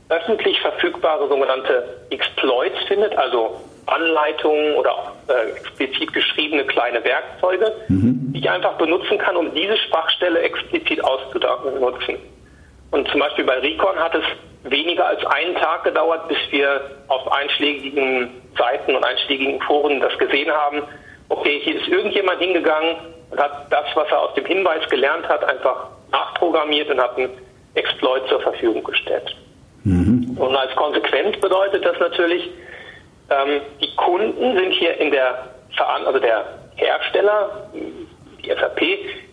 öffentlich 0.09 0.61
verfügbare 0.61 1.29
sogenannte 1.29 2.01
Exploits 2.11 2.79
findet, 2.87 3.17
also 3.19 3.61
Anleitungen 3.87 4.75
oder 4.75 5.13
äh, 5.29 5.51
explizit 5.53 6.13
geschriebene 6.13 6.65
kleine 6.65 7.03
Werkzeuge, 7.05 7.73
mhm. 7.89 8.33
die 8.33 8.41
ich 8.41 8.51
einfach 8.51 8.75
benutzen 8.75 9.19
kann, 9.19 9.37
um 9.37 9.55
diese 9.55 9.77
Sprachstelle 9.77 10.41
explizit 10.41 11.03
auszunutzen. 11.05 12.17
Und 12.91 13.09
zum 13.09 13.21
Beispiel 13.21 13.45
bei 13.45 13.59
Recon 13.59 13.97
hat 13.97 14.15
es 14.15 14.25
weniger 14.65 15.07
als 15.07 15.25
einen 15.27 15.55
Tag 15.57 15.85
gedauert, 15.85 16.29
bis 16.29 16.39
wir 16.51 16.81
auf 17.09 17.31
einschlägigen 17.31 18.31
Seiten 18.57 18.95
und 18.95 19.05
einschlägigen 19.05 19.61
Foren 19.63 20.01
das 20.01 20.17
gesehen 20.19 20.51
haben. 20.51 20.83
Okay, 21.29 21.61
hier 21.63 21.81
ist 21.81 21.89
irgendjemand 21.89 22.41
hingegangen 22.41 22.97
und 23.31 23.41
hat 23.41 23.67
das, 23.71 23.85
was 23.95 24.09
er 24.09 24.21
aus 24.21 24.35
dem 24.35 24.47
Hinweis 24.47 24.89
gelernt 24.89 25.29
hat, 25.29 25.45
einfach 25.45 25.89
nachprogrammiert 26.11 26.91
und 26.91 27.01
hat 27.01 27.17
einen 27.17 27.31
Exploit 27.75 28.27
zur 28.29 28.41
Verfügung 28.41 28.83
gestellt. 28.83 29.37
Mhm. 29.85 30.37
Und 30.39 30.57
als 30.57 30.75
Konsequenz 30.77 31.39
bedeutet 31.41 31.85
das 31.85 31.99
natürlich, 31.99 32.49
ähm, 33.31 33.61
die 33.81 33.95
Kunden 33.97 34.57
sind 34.57 34.73
hier 34.73 34.99
in 34.99 35.11
der 35.11 35.49
Verantwortung, 35.77 36.07
also 36.07 36.21
der 36.21 36.45
Hersteller, 36.77 37.71
die 37.73 38.49
SAP, 38.49 38.81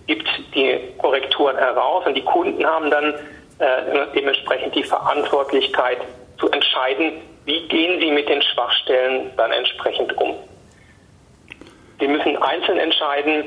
gibt 0.08 0.28
die 0.56 0.80
Korrekturen 0.98 1.58
heraus 1.58 2.06
und 2.06 2.16
die 2.16 2.24
Kunden 2.24 2.66
haben 2.66 2.90
dann 2.90 3.14
äh, 3.60 4.08
dementsprechend 4.16 4.76
die 4.76 4.84
Verantwortlichkeit 4.84 6.00
zu 6.40 6.50
entscheiden, 6.52 7.22
wie 7.46 7.68
gehen 7.68 8.00
sie 8.00 8.12
mit 8.12 8.28
den 8.28 8.42
Schwachstellen 8.42 9.32
dann 9.38 9.52
entsprechend 9.52 10.18
um. 10.18 10.36
Sie 12.00 12.08
müssen 12.08 12.36
einzeln 12.42 12.80
entscheiden, 12.80 13.46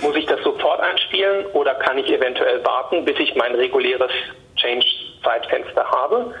muss 0.00 0.16
ich 0.16 0.26
das 0.26 0.40
sofort 0.42 0.80
einspielen 0.80 1.46
oder 1.52 1.74
kann 1.74 1.98
ich 1.98 2.10
eventuell 2.10 2.64
warten, 2.64 3.04
bis 3.04 3.18
ich 3.18 3.34
mein 3.34 3.54
reguläres 3.54 4.10
Change-Zeitfenster 4.56 5.84
habe. 5.90 6.34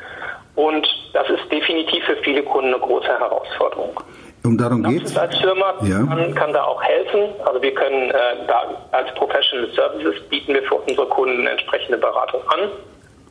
Und 0.54 0.86
das 1.12 1.28
ist 1.30 1.50
definitiv 1.50 2.04
für 2.04 2.16
viele 2.16 2.42
Kunden 2.42 2.74
eine 2.74 2.82
große 2.82 3.08
Herausforderung. 3.08 3.98
Um 4.44 4.58
darum 4.58 4.82
geht 4.82 5.04
es. 5.04 5.16
Als 5.16 5.38
Firma 5.38 5.74
ja. 5.82 6.04
kann, 6.04 6.34
kann, 6.34 6.52
da 6.52 6.64
auch 6.64 6.82
helfen. 6.82 7.28
Also 7.44 7.62
wir 7.62 7.72
können 7.74 8.10
äh, 8.10 8.14
da 8.48 8.62
als 8.90 9.14
Professional 9.14 9.70
Services 9.70 10.20
bieten 10.28 10.54
wir 10.54 10.62
für 10.64 10.74
unsere 10.74 11.06
Kunden 11.06 11.46
entsprechende 11.46 11.96
Beratung 11.96 12.42
an. 12.48 12.70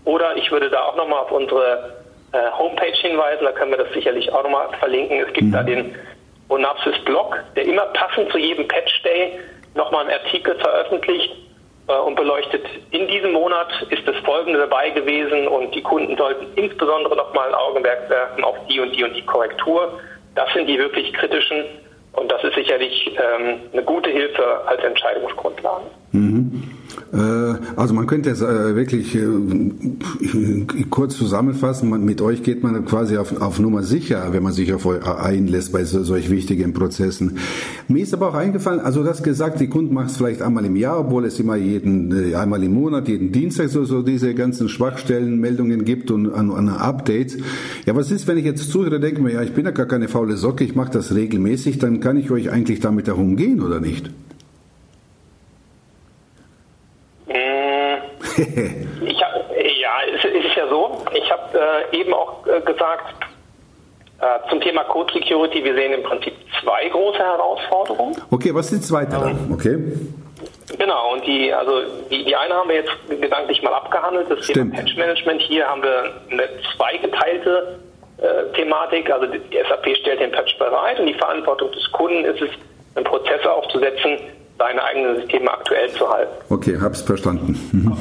Oder 0.05 0.35
ich 0.37 0.49
würde 0.51 0.69
da 0.69 0.83
auch 0.83 0.95
nochmal 0.95 1.19
auf 1.19 1.31
unsere 1.31 2.01
äh, 2.31 2.49
Homepage 2.57 2.93
hinweisen, 2.93 3.43
da 3.43 3.51
können 3.51 3.71
wir 3.71 3.77
das 3.77 3.91
sicherlich 3.93 4.31
auch 4.31 4.43
nochmal 4.43 4.69
verlinken. 4.79 5.19
Es 5.19 5.33
gibt 5.33 5.47
mhm. 5.47 5.51
da 5.51 5.63
den 5.63 5.95
Onapsis 6.49 6.97
Blog, 7.05 7.37
der 7.55 7.65
immer 7.65 7.85
passend 7.87 8.31
zu 8.31 8.37
jedem 8.37 8.67
Patch 8.67 9.03
Day 9.03 9.39
nochmal 9.75 10.05
einen 10.07 10.19
Artikel 10.23 10.55
veröffentlicht, 10.59 11.31
und 11.87 12.15
beleuchtet, 12.15 12.63
in 12.91 13.07
diesem 13.07 13.33
Monat 13.33 13.67
ist 13.89 14.07
das 14.07 14.15
Folgende 14.23 14.59
dabei 14.59 14.91
gewesen 14.91 15.47
und 15.47 15.73
die 15.75 15.81
Kunden 15.81 16.15
sollten 16.15 16.45
insbesondere 16.55 17.15
nochmal 17.15 17.49
ein 17.49 17.55
Augenmerk 17.55 18.09
werfen 18.09 18.43
auf 18.43 18.55
die 18.69 18.79
und 18.79 18.95
die 18.95 19.03
und 19.03 19.13
die 19.15 19.25
Korrektur 19.25 19.99
das 20.35 20.47
sind 20.53 20.67
die 20.67 20.77
wirklich 20.77 21.11
kritischen 21.13 21.65
und 22.13 22.31
das 22.31 22.43
ist 22.43 22.55
sicherlich 22.55 23.11
ähm, 23.17 23.59
eine 23.71 23.83
gute 23.83 24.09
Hilfe 24.09 24.61
als 24.67 24.83
Entscheidungsgrundlage. 24.83 25.85
Mhm. 26.11 26.63
Äh, 27.75 27.79
also 27.79 27.93
man 27.93 28.07
könnte 28.07 28.29
es 28.29 28.41
äh, 28.41 28.75
wirklich 28.75 29.15
äh, 29.15 29.25
kurz 30.89 31.17
zusammenfassen, 31.17 31.89
mit 32.05 32.21
euch 32.21 32.43
geht 32.43 32.63
man 32.63 32.85
quasi 32.85 33.17
auf, 33.17 33.41
auf 33.41 33.59
Nummer 33.59 33.83
sicher, 33.83 34.29
wenn 34.31 34.43
man 34.43 34.53
sich 34.53 34.73
auf 34.73 34.85
euch 34.85 35.05
einlässt 35.05 35.71
bei 35.71 35.83
so, 35.83 36.03
solch 36.03 36.29
wichtigen 36.29 36.73
Prozessen. 36.73 37.37
Mir 37.87 38.03
ist 38.03 38.13
aber 38.13 38.29
auch 38.29 38.33
eingefallen, 38.35 38.79
also 38.79 39.03
das 39.03 39.23
gesagt, 39.23 39.59
die 39.59 39.67
Kunden 39.67 39.93
machen 39.93 40.07
es 40.07 40.17
vielleicht 40.17 40.41
einmal 40.41 40.65
im 40.65 40.75
Jahr, 40.75 40.99
obwohl 40.99 41.25
es 41.25 41.39
immer 41.39 41.55
jeden, 41.55 42.33
einmal 42.35 42.63
im 42.63 42.73
Monat, 42.73 43.07
jeden 43.07 43.31
Dienstag 43.31 43.69
so, 43.69 43.83
so 43.85 44.01
diese 44.01 44.33
ganzen 44.33 44.69
Schwachstellenmeldungen 44.69 45.85
gibt 45.85 46.11
und 46.11 46.31
an, 46.31 46.51
an 46.51 46.69
Updates. 46.69 47.37
Ja, 47.85 47.95
was 47.95 48.11
ist, 48.11 48.27
wenn 48.27 48.37
ich 48.37 48.45
jetzt 48.45 48.69
zuhöre, 48.69 48.99
denke 48.99 49.21
mir, 49.21 49.33
ja, 49.33 49.41
ich 49.43 49.53
bin 49.53 49.65
ja 49.65 49.71
gar 49.71 49.85
keine 49.85 50.07
faule 50.07 50.37
Socke, 50.37 50.63
ich 50.63 50.75
mache 50.75 50.91
das 50.91 51.13
regelmäßig, 51.13 51.79
dann 51.79 51.99
kann 51.99 52.17
ich 52.17 52.31
euch 52.31 52.51
eigentlich 52.51 52.79
damit 52.79 53.07
herumgehen, 53.07 53.61
oder 53.61 53.79
nicht? 53.79 54.11
Ich 58.41 59.23
hab, 59.23 59.51
ja, 59.55 59.91
es, 60.15 60.23
es, 60.23 60.45
ist 60.45 60.55
ja 60.55 60.67
so. 60.67 61.03
Ich 61.13 61.31
habe 61.31 61.59
äh, 61.91 61.97
eben 61.97 62.13
auch 62.13 62.45
äh, 62.47 62.61
gesagt, 62.61 63.13
äh, 64.19 64.49
zum 64.49 64.61
Thema 64.61 64.83
Code 64.83 65.11
Security, 65.13 65.63
wir 65.63 65.73
sehen 65.73 65.93
im 65.93 66.03
Prinzip 66.03 66.33
zwei 66.61 66.87
große 66.89 67.19
Herausforderungen. 67.19 68.15
Okay, 68.29 68.53
was 68.53 68.71
ist 68.71 68.83
die 68.83 68.87
zweite 68.87 69.11
dann? 69.11 69.51
Okay. 69.53 69.77
Genau, 70.77 71.13
und 71.13 71.25
die, 71.25 71.53
also 71.53 71.81
die, 72.09 72.23
die 72.25 72.35
eine 72.35 72.53
haben 72.53 72.69
wir 72.69 72.77
jetzt 72.77 72.91
gedanklich 73.09 73.61
mal 73.61 73.73
abgehandelt, 73.73 74.29
das 74.29 74.43
Stimmt. 74.43 74.73
Thema 74.73 74.83
Patch 74.83 74.97
Management. 74.97 75.41
Hier 75.41 75.67
haben 75.67 75.83
wir 75.83 76.13
eine 76.29 76.49
zweigeteilte 76.75 77.79
äh, 78.17 78.53
Thematik, 78.55 79.11
also 79.11 79.25
die 79.25 79.39
SAP 79.67 79.97
stellt 79.97 80.19
den 80.19 80.31
Patch 80.31 80.57
bereit 80.57 80.99
und 80.99 81.07
die 81.07 81.13
Verantwortung 81.15 81.71
des 81.71 81.91
Kunden 81.91 82.23
ist 82.25 82.41
es, 82.41 82.49
einen 82.95 83.05
Prozess 83.05 83.45
aufzusetzen, 83.45 84.17
seine 84.57 84.83
eigenen 84.83 85.15
Systeme 85.17 85.49
aktuell 85.49 85.89
zu 85.91 86.07
halten. 86.09 86.33
Okay, 86.49 86.77
hab's 86.79 87.01
verstanden. 87.01 87.57
Mhm. 87.71 87.97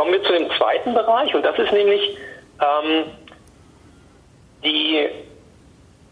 Kommen 0.00 0.14
wir 0.14 0.22
zu 0.22 0.32
dem 0.32 0.50
zweiten 0.52 0.94
Bereich 0.94 1.34
und 1.34 1.42
das 1.42 1.58
ist 1.58 1.72
nämlich 1.72 2.16
ähm, 2.58 3.04
die 4.64 5.06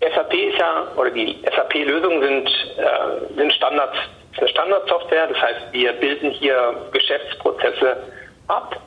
SAP 0.00 0.34
ist 0.34 0.58
ja, 0.58 0.88
oder 0.94 1.10
die 1.10 1.42
SAP-Lösungen 1.56 2.20
sind, 2.20 2.48
äh, 2.76 3.34
sind 3.34 3.50
Standards, 3.54 3.96
eine 4.36 4.48
Standardsoftware, 4.48 5.28
das 5.28 5.40
heißt, 5.40 5.60
wir 5.72 5.94
bilden 5.94 6.32
hier 6.32 6.74
Geschäftsprozesse 6.92 7.96
ab. 8.48 8.78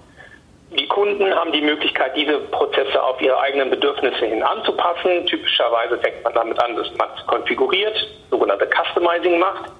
Die 0.69 0.87
Kunden 0.87 1.33
haben 1.33 1.51
die 1.51 1.61
Möglichkeit, 1.61 2.15
diese 2.15 2.37
Prozesse 2.37 3.01
auf 3.01 3.19
ihre 3.19 3.39
eigenen 3.39 3.71
Bedürfnisse 3.71 4.27
hin 4.27 4.43
anzupassen. 4.43 5.25
Typischerweise 5.25 5.97
fängt 5.97 6.23
man 6.23 6.33
damit 6.35 6.59
an, 6.61 6.75
dass 6.75 6.93
man 6.97 7.09
es 7.17 7.25
konfiguriert, 7.25 8.07
sogenannte 8.29 8.69
Customizing 8.69 9.39
macht. 9.39 9.71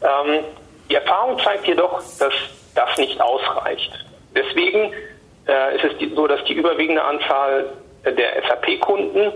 Ähm, 0.00 0.44
die 0.88 0.94
Erfahrung 0.94 1.40
zeigt 1.40 1.66
jedoch, 1.66 2.00
dass 2.20 2.34
das 2.76 2.96
nicht 2.98 3.20
ausreicht. 3.20 3.90
Deswegen 4.34 4.92
äh, 5.46 5.76
ist 5.76 5.84
es 5.84 6.14
so, 6.14 6.26
dass 6.26 6.42
die 6.44 6.54
überwiegende 6.54 7.02
Anzahl 7.02 7.66
der 8.04 8.42
SAP-Kunden 8.48 9.32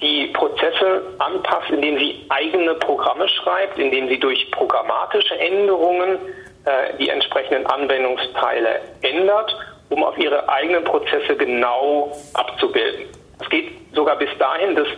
die 0.00 0.26
Prozesse 0.28 1.02
anpasst, 1.18 1.70
indem 1.70 1.98
sie 1.98 2.26
eigene 2.28 2.74
Programme 2.74 3.28
schreibt, 3.28 3.78
indem 3.78 4.08
sie 4.08 4.18
durch 4.18 4.50
programmatische 4.50 5.38
Änderungen 5.38 6.18
äh, 6.64 6.96
die 6.98 7.08
entsprechenden 7.08 7.66
Anwendungsteile 7.66 8.80
ändert, 9.02 9.56
um 9.90 10.02
auf 10.02 10.18
ihre 10.18 10.48
eigenen 10.48 10.84
Prozesse 10.84 11.36
genau 11.36 12.12
abzubilden. 12.34 13.06
Es 13.40 13.48
geht 13.48 13.70
sogar 13.94 14.16
bis 14.16 14.30
dahin, 14.38 14.74
dass 14.74 14.88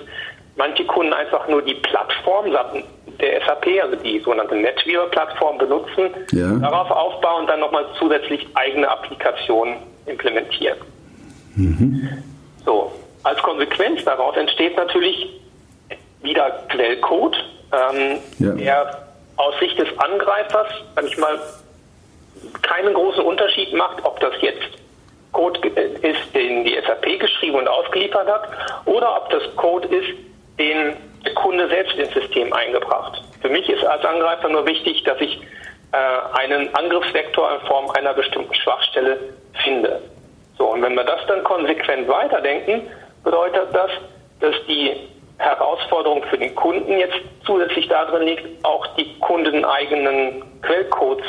manche 0.57 0.85
Kunden 0.87 1.13
einfach 1.13 1.49
nur 1.49 1.63
die 1.63 1.75
Plattform 1.75 2.51
der 3.21 3.41
SAP, 3.45 3.67
also 3.83 3.97
die 3.97 4.21
sogenannte 4.21 4.57
NetWeaver-Plattform 4.57 5.59
benutzen, 5.59 6.11
ja. 6.33 6.53
darauf 6.59 6.91
aufbauen 6.91 7.43
und 7.43 7.47
dann 7.49 7.61
nochmal 7.61 7.87
zusätzlich 7.99 8.47
eigene 8.55 8.89
Applikationen 8.89 9.77
implementieren. 10.07 10.79
Mhm. 11.55 12.09
So, 12.65 12.93
als 13.23 13.39
Konsequenz 13.43 14.05
daraus 14.05 14.37
entsteht 14.37 14.77
natürlich 14.77 15.41
wieder 16.23 16.51
Quellcode, 16.69 17.37
ähm, 17.73 18.19
ja. 18.39 18.53
der 18.53 19.09
aus 19.37 19.55
Sicht 19.61 19.79
des 19.79 19.89
Angreifers, 19.99 20.69
sag 20.95 21.05
ich 21.05 21.19
mal, 21.19 21.39
keinen 22.63 22.95
großen 22.95 23.23
Unterschied 23.25 23.73
macht, 23.75 24.05
ob 24.05 24.21
das 24.21 24.33
jetzt 24.41 24.63
Code 25.33 25.69
ist, 25.69 26.35
den 26.35 26.65
die 26.65 26.75
SAP 26.87 27.19
geschrieben 27.19 27.57
und 27.57 27.69
ausgeliefert 27.69 28.29
hat, 28.29 28.49
oder 28.87 29.17
ob 29.17 29.31
das 29.31 29.43
Code 29.57 29.89
ist, 29.89 30.17
den 30.59 30.95
der 31.25 31.35
Kunde 31.35 31.69
selbst 31.69 31.97
ins 31.97 32.13
System 32.13 32.53
eingebracht. 32.53 33.23
Für 33.41 33.49
mich 33.49 33.69
ist 33.69 33.85
als 33.85 34.05
Angreifer 34.05 34.49
nur 34.49 34.67
wichtig, 34.67 35.03
dass 35.05 35.21
ich 35.21 35.41
äh, 35.93 36.39
einen 36.39 36.75
Angriffsvektor 36.75 37.55
in 37.55 37.67
Form 37.67 37.91
einer 37.91 38.15
bestimmten 38.15 38.55
Schwachstelle 38.55 39.19
finde. 39.63 40.01
So, 40.59 40.73
und 40.73 40.83
wenn 40.83 40.95
wir 40.95 41.05
das 41.05 41.21
dann 41.27 41.43
konsequent 41.45 42.09
weiterdenken, 42.09 42.89
bedeutet 43.23 43.69
das, 43.73 43.91
dass 44.41 44.55
die 44.67 44.93
Herausforderung 45.39 46.23
für 46.25 46.39
den 46.39 46.55
Kunden 46.55 46.99
jetzt 46.99 47.17
zusätzlich 47.45 47.89
darin 47.89 48.23
liegt, 48.23 48.65
auch 48.65 48.87
die 48.97 49.19
kundeneigenen 49.19 50.43
Quellcodes 50.63 51.27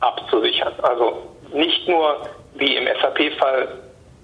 abzusichern. 0.00 0.72
Also 0.82 1.22
nicht 1.52 1.88
nur 1.88 2.28
wie 2.54 2.76
im 2.76 2.86
SAP-Fall 2.86 3.68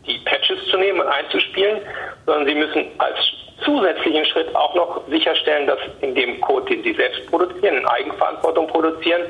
die 0.07 0.19
Patches 0.19 0.59
zu 0.71 0.77
nehmen 0.77 1.01
und 1.01 1.09
einzuspielen, 1.09 1.81
sondern 2.27 2.47
sie 2.47 2.55
müssen 2.55 2.87
als 2.99 3.17
zusätzlichen 3.65 4.25
Schritt 4.27 4.55
auch 4.55 4.75
noch 4.75 5.09
sicherstellen, 5.09 5.67
dass 5.67 5.79
in 6.01 6.15
dem 6.15 6.41
Code, 6.41 6.67
den 6.67 6.83
sie 6.83 6.95
selbst 6.95 7.27
produzieren, 7.31 7.77
in 7.77 7.87
Eigenverantwortung 7.87 8.67
produzieren, 8.67 9.23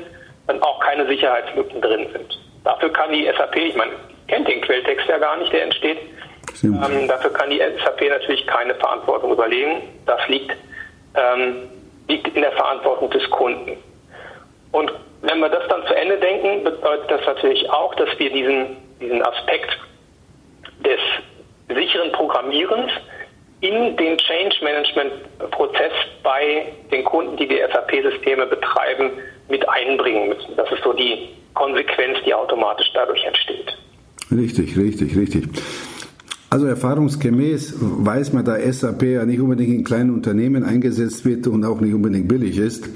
dann 0.47 0.61
auch 0.61 0.79
keine 0.79 1.07
Sicherheitslücken 1.07 1.81
drin 1.81 2.07
sind. 2.11 2.39
Dafür 2.63 2.91
kann 2.91 3.11
die 3.11 3.25
SAP, 3.25 3.55
ich 3.55 3.75
meine, 3.75 3.91
kennt 4.27 4.47
den 4.47 4.61
Quelltext 4.61 5.07
ja 5.07 5.17
gar 5.17 5.37
nicht, 5.37 5.51
der 5.53 5.63
entsteht. 5.63 5.97
Ähm, 6.63 7.07
dafür 7.07 7.31
kann 7.31 7.49
die 7.49 7.59
SAP 7.59 8.09
natürlich 8.09 8.45
keine 8.47 8.75
Verantwortung 8.75 9.31
überlegen. 9.31 9.81
Das 10.05 10.27
liegt, 10.27 10.55
ähm, 11.15 11.69
liegt 12.07 12.27
in 12.27 12.41
der 12.41 12.51
Verantwortung 12.53 13.09
des 13.09 13.29
Kunden. 13.29 13.77
Und 14.71 14.91
wenn 15.21 15.39
wir 15.39 15.49
das 15.49 15.67
dann 15.69 15.85
zu 15.87 15.95
Ende 15.95 16.17
denken, 16.17 16.63
bedeutet 16.63 17.09
das 17.09 17.25
natürlich 17.25 17.69
auch, 17.69 17.95
dass 17.95 18.09
wir 18.19 18.31
diesen, 18.31 18.77
diesen 18.99 19.21
Aspekt 19.23 19.77
des 20.83 20.99
sicheren 21.75 22.11
Programmierens 22.11 22.91
in 23.61 23.95
den 23.97 24.17
Change 24.17 24.55
Management 24.61 25.51
Prozess 25.51 25.91
bei 26.23 26.71
den 26.91 27.03
Kunden, 27.05 27.37
die 27.37 27.47
die 27.47 27.57
SAP-Systeme 27.57 28.45
betreiben, 28.47 29.11
mit 29.49 29.67
einbringen 29.69 30.29
müssen. 30.29 30.55
Das 30.55 30.71
ist 30.71 30.83
so 30.83 30.93
die 30.93 31.29
Konsequenz, 31.53 32.17
die 32.25 32.33
automatisch 32.33 32.87
dadurch 32.93 33.23
entsteht. 33.23 33.77
Richtig, 34.31 34.77
richtig, 34.77 35.15
richtig. 35.15 35.47
Also 36.49 36.67
erfahrungsgemäß 36.67 37.75
weiß 37.79 38.33
man, 38.33 38.45
da 38.45 38.57
SAP 38.57 39.03
ja 39.03 39.25
nicht 39.25 39.39
unbedingt 39.39 39.73
in 39.73 39.83
kleinen 39.83 40.11
Unternehmen 40.13 40.63
eingesetzt 40.63 41.25
wird 41.25 41.47
und 41.47 41.65
auch 41.65 41.81
nicht 41.81 41.93
unbedingt 41.93 42.27
billig 42.27 42.57
ist, 42.57 42.89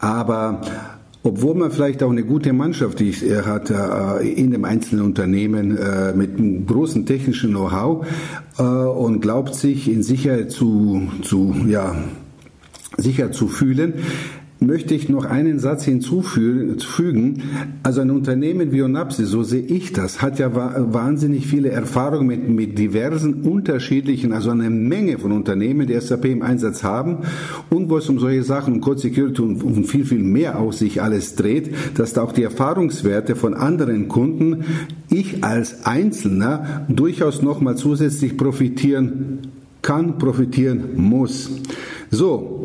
aber 0.00 0.62
obwohl 1.24 1.54
man 1.54 1.70
vielleicht 1.70 2.02
auch 2.02 2.10
eine 2.10 2.22
gute 2.22 2.52
Mannschaft 2.52 3.00
hat 3.00 3.70
äh, 3.70 4.28
in 4.28 4.50
dem 4.50 4.64
einzelnen 4.66 5.06
Unternehmen 5.06 5.76
äh, 5.76 6.12
mit 6.12 6.38
einem 6.38 6.66
großen 6.66 7.06
technischen 7.06 7.50
Know-how 7.50 8.06
äh, 8.58 8.62
und 8.62 9.20
glaubt 9.20 9.54
sich 9.54 9.90
in 9.90 10.02
Sicherheit 10.02 10.50
zu, 10.50 11.08
zu 11.22 11.54
ja, 11.66 11.96
sicher 12.98 13.32
zu 13.32 13.48
fühlen, 13.48 13.94
möchte 14.60 14.94
ich 14.94 15.08
noch 15.08 15.24
einen 15.24 15.58
Satz 15.58 15.84
hinzufügen. 15.84 17.42
Also 17.82 18.00
ein 18.00 18.10
Unternehmen 18.10 18.72
wie 18.72 18.82
Onapsi, 18.82 19.24
so 19.24 19.42
sehe 19.42 19.62
ich 19.62 19.92
das, 19.92 20.22
hat 20.22 20.38
ja 20.38 20.54
wahnsinnig 20.54 21.46
viele 21.46 21.70
Erfahrungen 21.70 22.26
mit, 22.26 22.48
mit 22.48 22.78
diversen 22.78 23.42
unterschiedlichen, 23.42 24.32
also 24.32 24.50
eine 24.50 24.70
Menge 24.70 25.18
von 25.18 25.32
Unternehmen, 25.32 25.86
die 25.86 26.00
SAP 26.00 26.26
im 26.26 26.42
Einsatz 26.42 26.82
haben 26.82 27.18
und 27.70 27.90
wo 27.90 27.98
es 27.98 28.08
um 28.08 28.18
solche 28.18 28.42
Sachen, 28.42 28.74
um 28.74 28.80
Code 28.80 29.00
Security 29.00 29.42
und 29.42 29.62
um 29.62 29.84
viel, 29.84 30.04
viel 30.04 30.22
mehr 30.22 30.58
auch 30.58 30.72
sich 30.72 31.02
alles 31.02 31.34
dreht, 31.34 31.74
dass 31.96 32.12
da 32.12 32.22
auch 32.22 32.32
die 32.32 32.42
Erfahrungswerte 32.42 33.36
von 33.36 33.54
anderen 33.54 34.08
Kunden 34.08 34.64
ich 35.10 35.44
als 35.44 35.84
Einzelner 35.84 36.86
durchaus 36.88 37.42
nochmal 37.42 37.76
zusätzlich 37.76 38.36
profitieren 38.36 39.38
kann, 39.82 40.18
profitieren 40.18 40.96
muss. 40.96 41.50
So, 42.10 42.64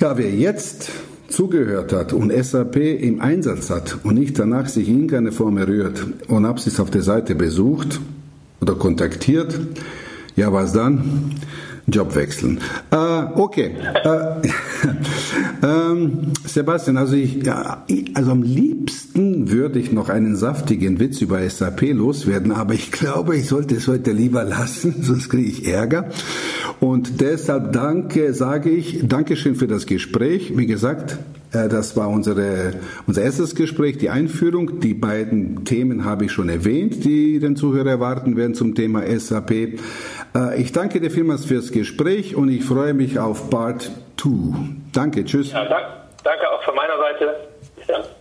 ja, 0.00 0.16
wer 0.16 0.30
jetzt 0.30 0.90
zugehört 1.28 1.92
hat 1.92 2.12
und 2.12 2.32
SAP 2.32 2.76
im 2.76 3.20
Einsatz 3.20 3.68
hat 3.70 3.98
und 4.02 4.14
nicht 4.14 4.38
danach 4.38 4.66
sich 4.66 4.88
in 4.88 4.94
irgendeine 4.94 5.30
Form 5.30 5.58
errührt 5.58 6.06
und 6.26 6.44
Apsis 6.46 6.80
auf 6.80 6.90
der 6.90 7.02
Seite 7.02 7.34
besucht 7.34 8.00
oder 8.60 8.74
kontaktiert, 8.74 9.60
ja, 10.36 10.52
was 10.52 10.72
dann? 10.72 11.34
Job 11.86 12.14
wechseln. 12.14 12.60
Äh, 12.90 12.96
okay. 13.34 13.72
Äh, 14.04 14.48
ähm, 15.62 16.32
Sebastian, 16.44 16.96
also 16.96 17.14
ich, 17.14 17.44
ja, 17.44 17.84
also 18.14 18.30
am 18.32 18.42
liebsten 18.42 19.50
würde 19.50 19.78
ich 19.78 19.92
noch 19.92 20.08
einen 20.08 20.36
saftigen 20.36 21.00
Witz 21.00 21.20
über 21.20 21.48
SAP 21.48 21.92
loswerden, 21.92 22.52
aber 22.52 22.74
ich 22.74 22.90
glaube, 22.90 23.36
ich 23.36 23.46
sollte 23.46 23.76
es 23.76 23.88
heute 23.88 24.12
lieber 24.12 24.44
lassen, 24.44 24.96
sonst 25.02 25.28
kriege 25.28 25.48
ich 25.48 25.66
Ärger. 25.66 26.10
Und 26.80 27.20
deshalb 27.20 27.72
danke, 27.72 28.32
sage 28.34 28.70
ich, 28.70 29.06
Dankeschön 29.06 29.54
für 29.54 29.66
das 29.66 29.86
Gespräch. 29.86 30.56
Wie 30.56 30.66
gesagt, 30.66 31.18
äh, 31.52 31.68
das 31.68 31.96
war 31.96 32.08
unsere, 32.08 32.74
unser 33.06 33.22
erstes 33.22 33.54
Gespräch, 33.54 33.98
die 33.98 34.10
Einführung. 34.10 34.80
Die 34.80 34.94
beiden 34.94 35.64
Themen 35.64 36.04
habe 36.04 36.26
ich 36.26 36.32
schon 36.32 36.48
erwähnt, 36.48 37.04
die 37.04 37.38
den 37.38 37.56
Zuhörer 37.56 37.90
erwarten 37.90 38.36
werden 38.36 38.54
zum 38.54 38.74
Thema 38.74 39.02
SAP. 39.06 39.50
Äh, 39.50 40.60
ich 40.60 40.72
danke 40.72 41.00
dir 41.00 41.10
vielmals 41.10 41.44
fürs 41.44 41.72
Gespräch 41.72 42.36
und 42.36 42.48
ich 42.48 42.64
freue 42.64 42.94
mich 42.94 43.18
auf 43.18 43.50
Part 43.50 43.90
2. 44.20 44.30
Danke, 44.92 45.24
tschüss. 45.24 45.52
Ja, 45.52 45.64
danke 45.64 46.50
auch 46.50 46.62
von 46.62 46.74
meiner 46.74 46.98
Seite. 46.98 47.36
Bis. 47.76 48.19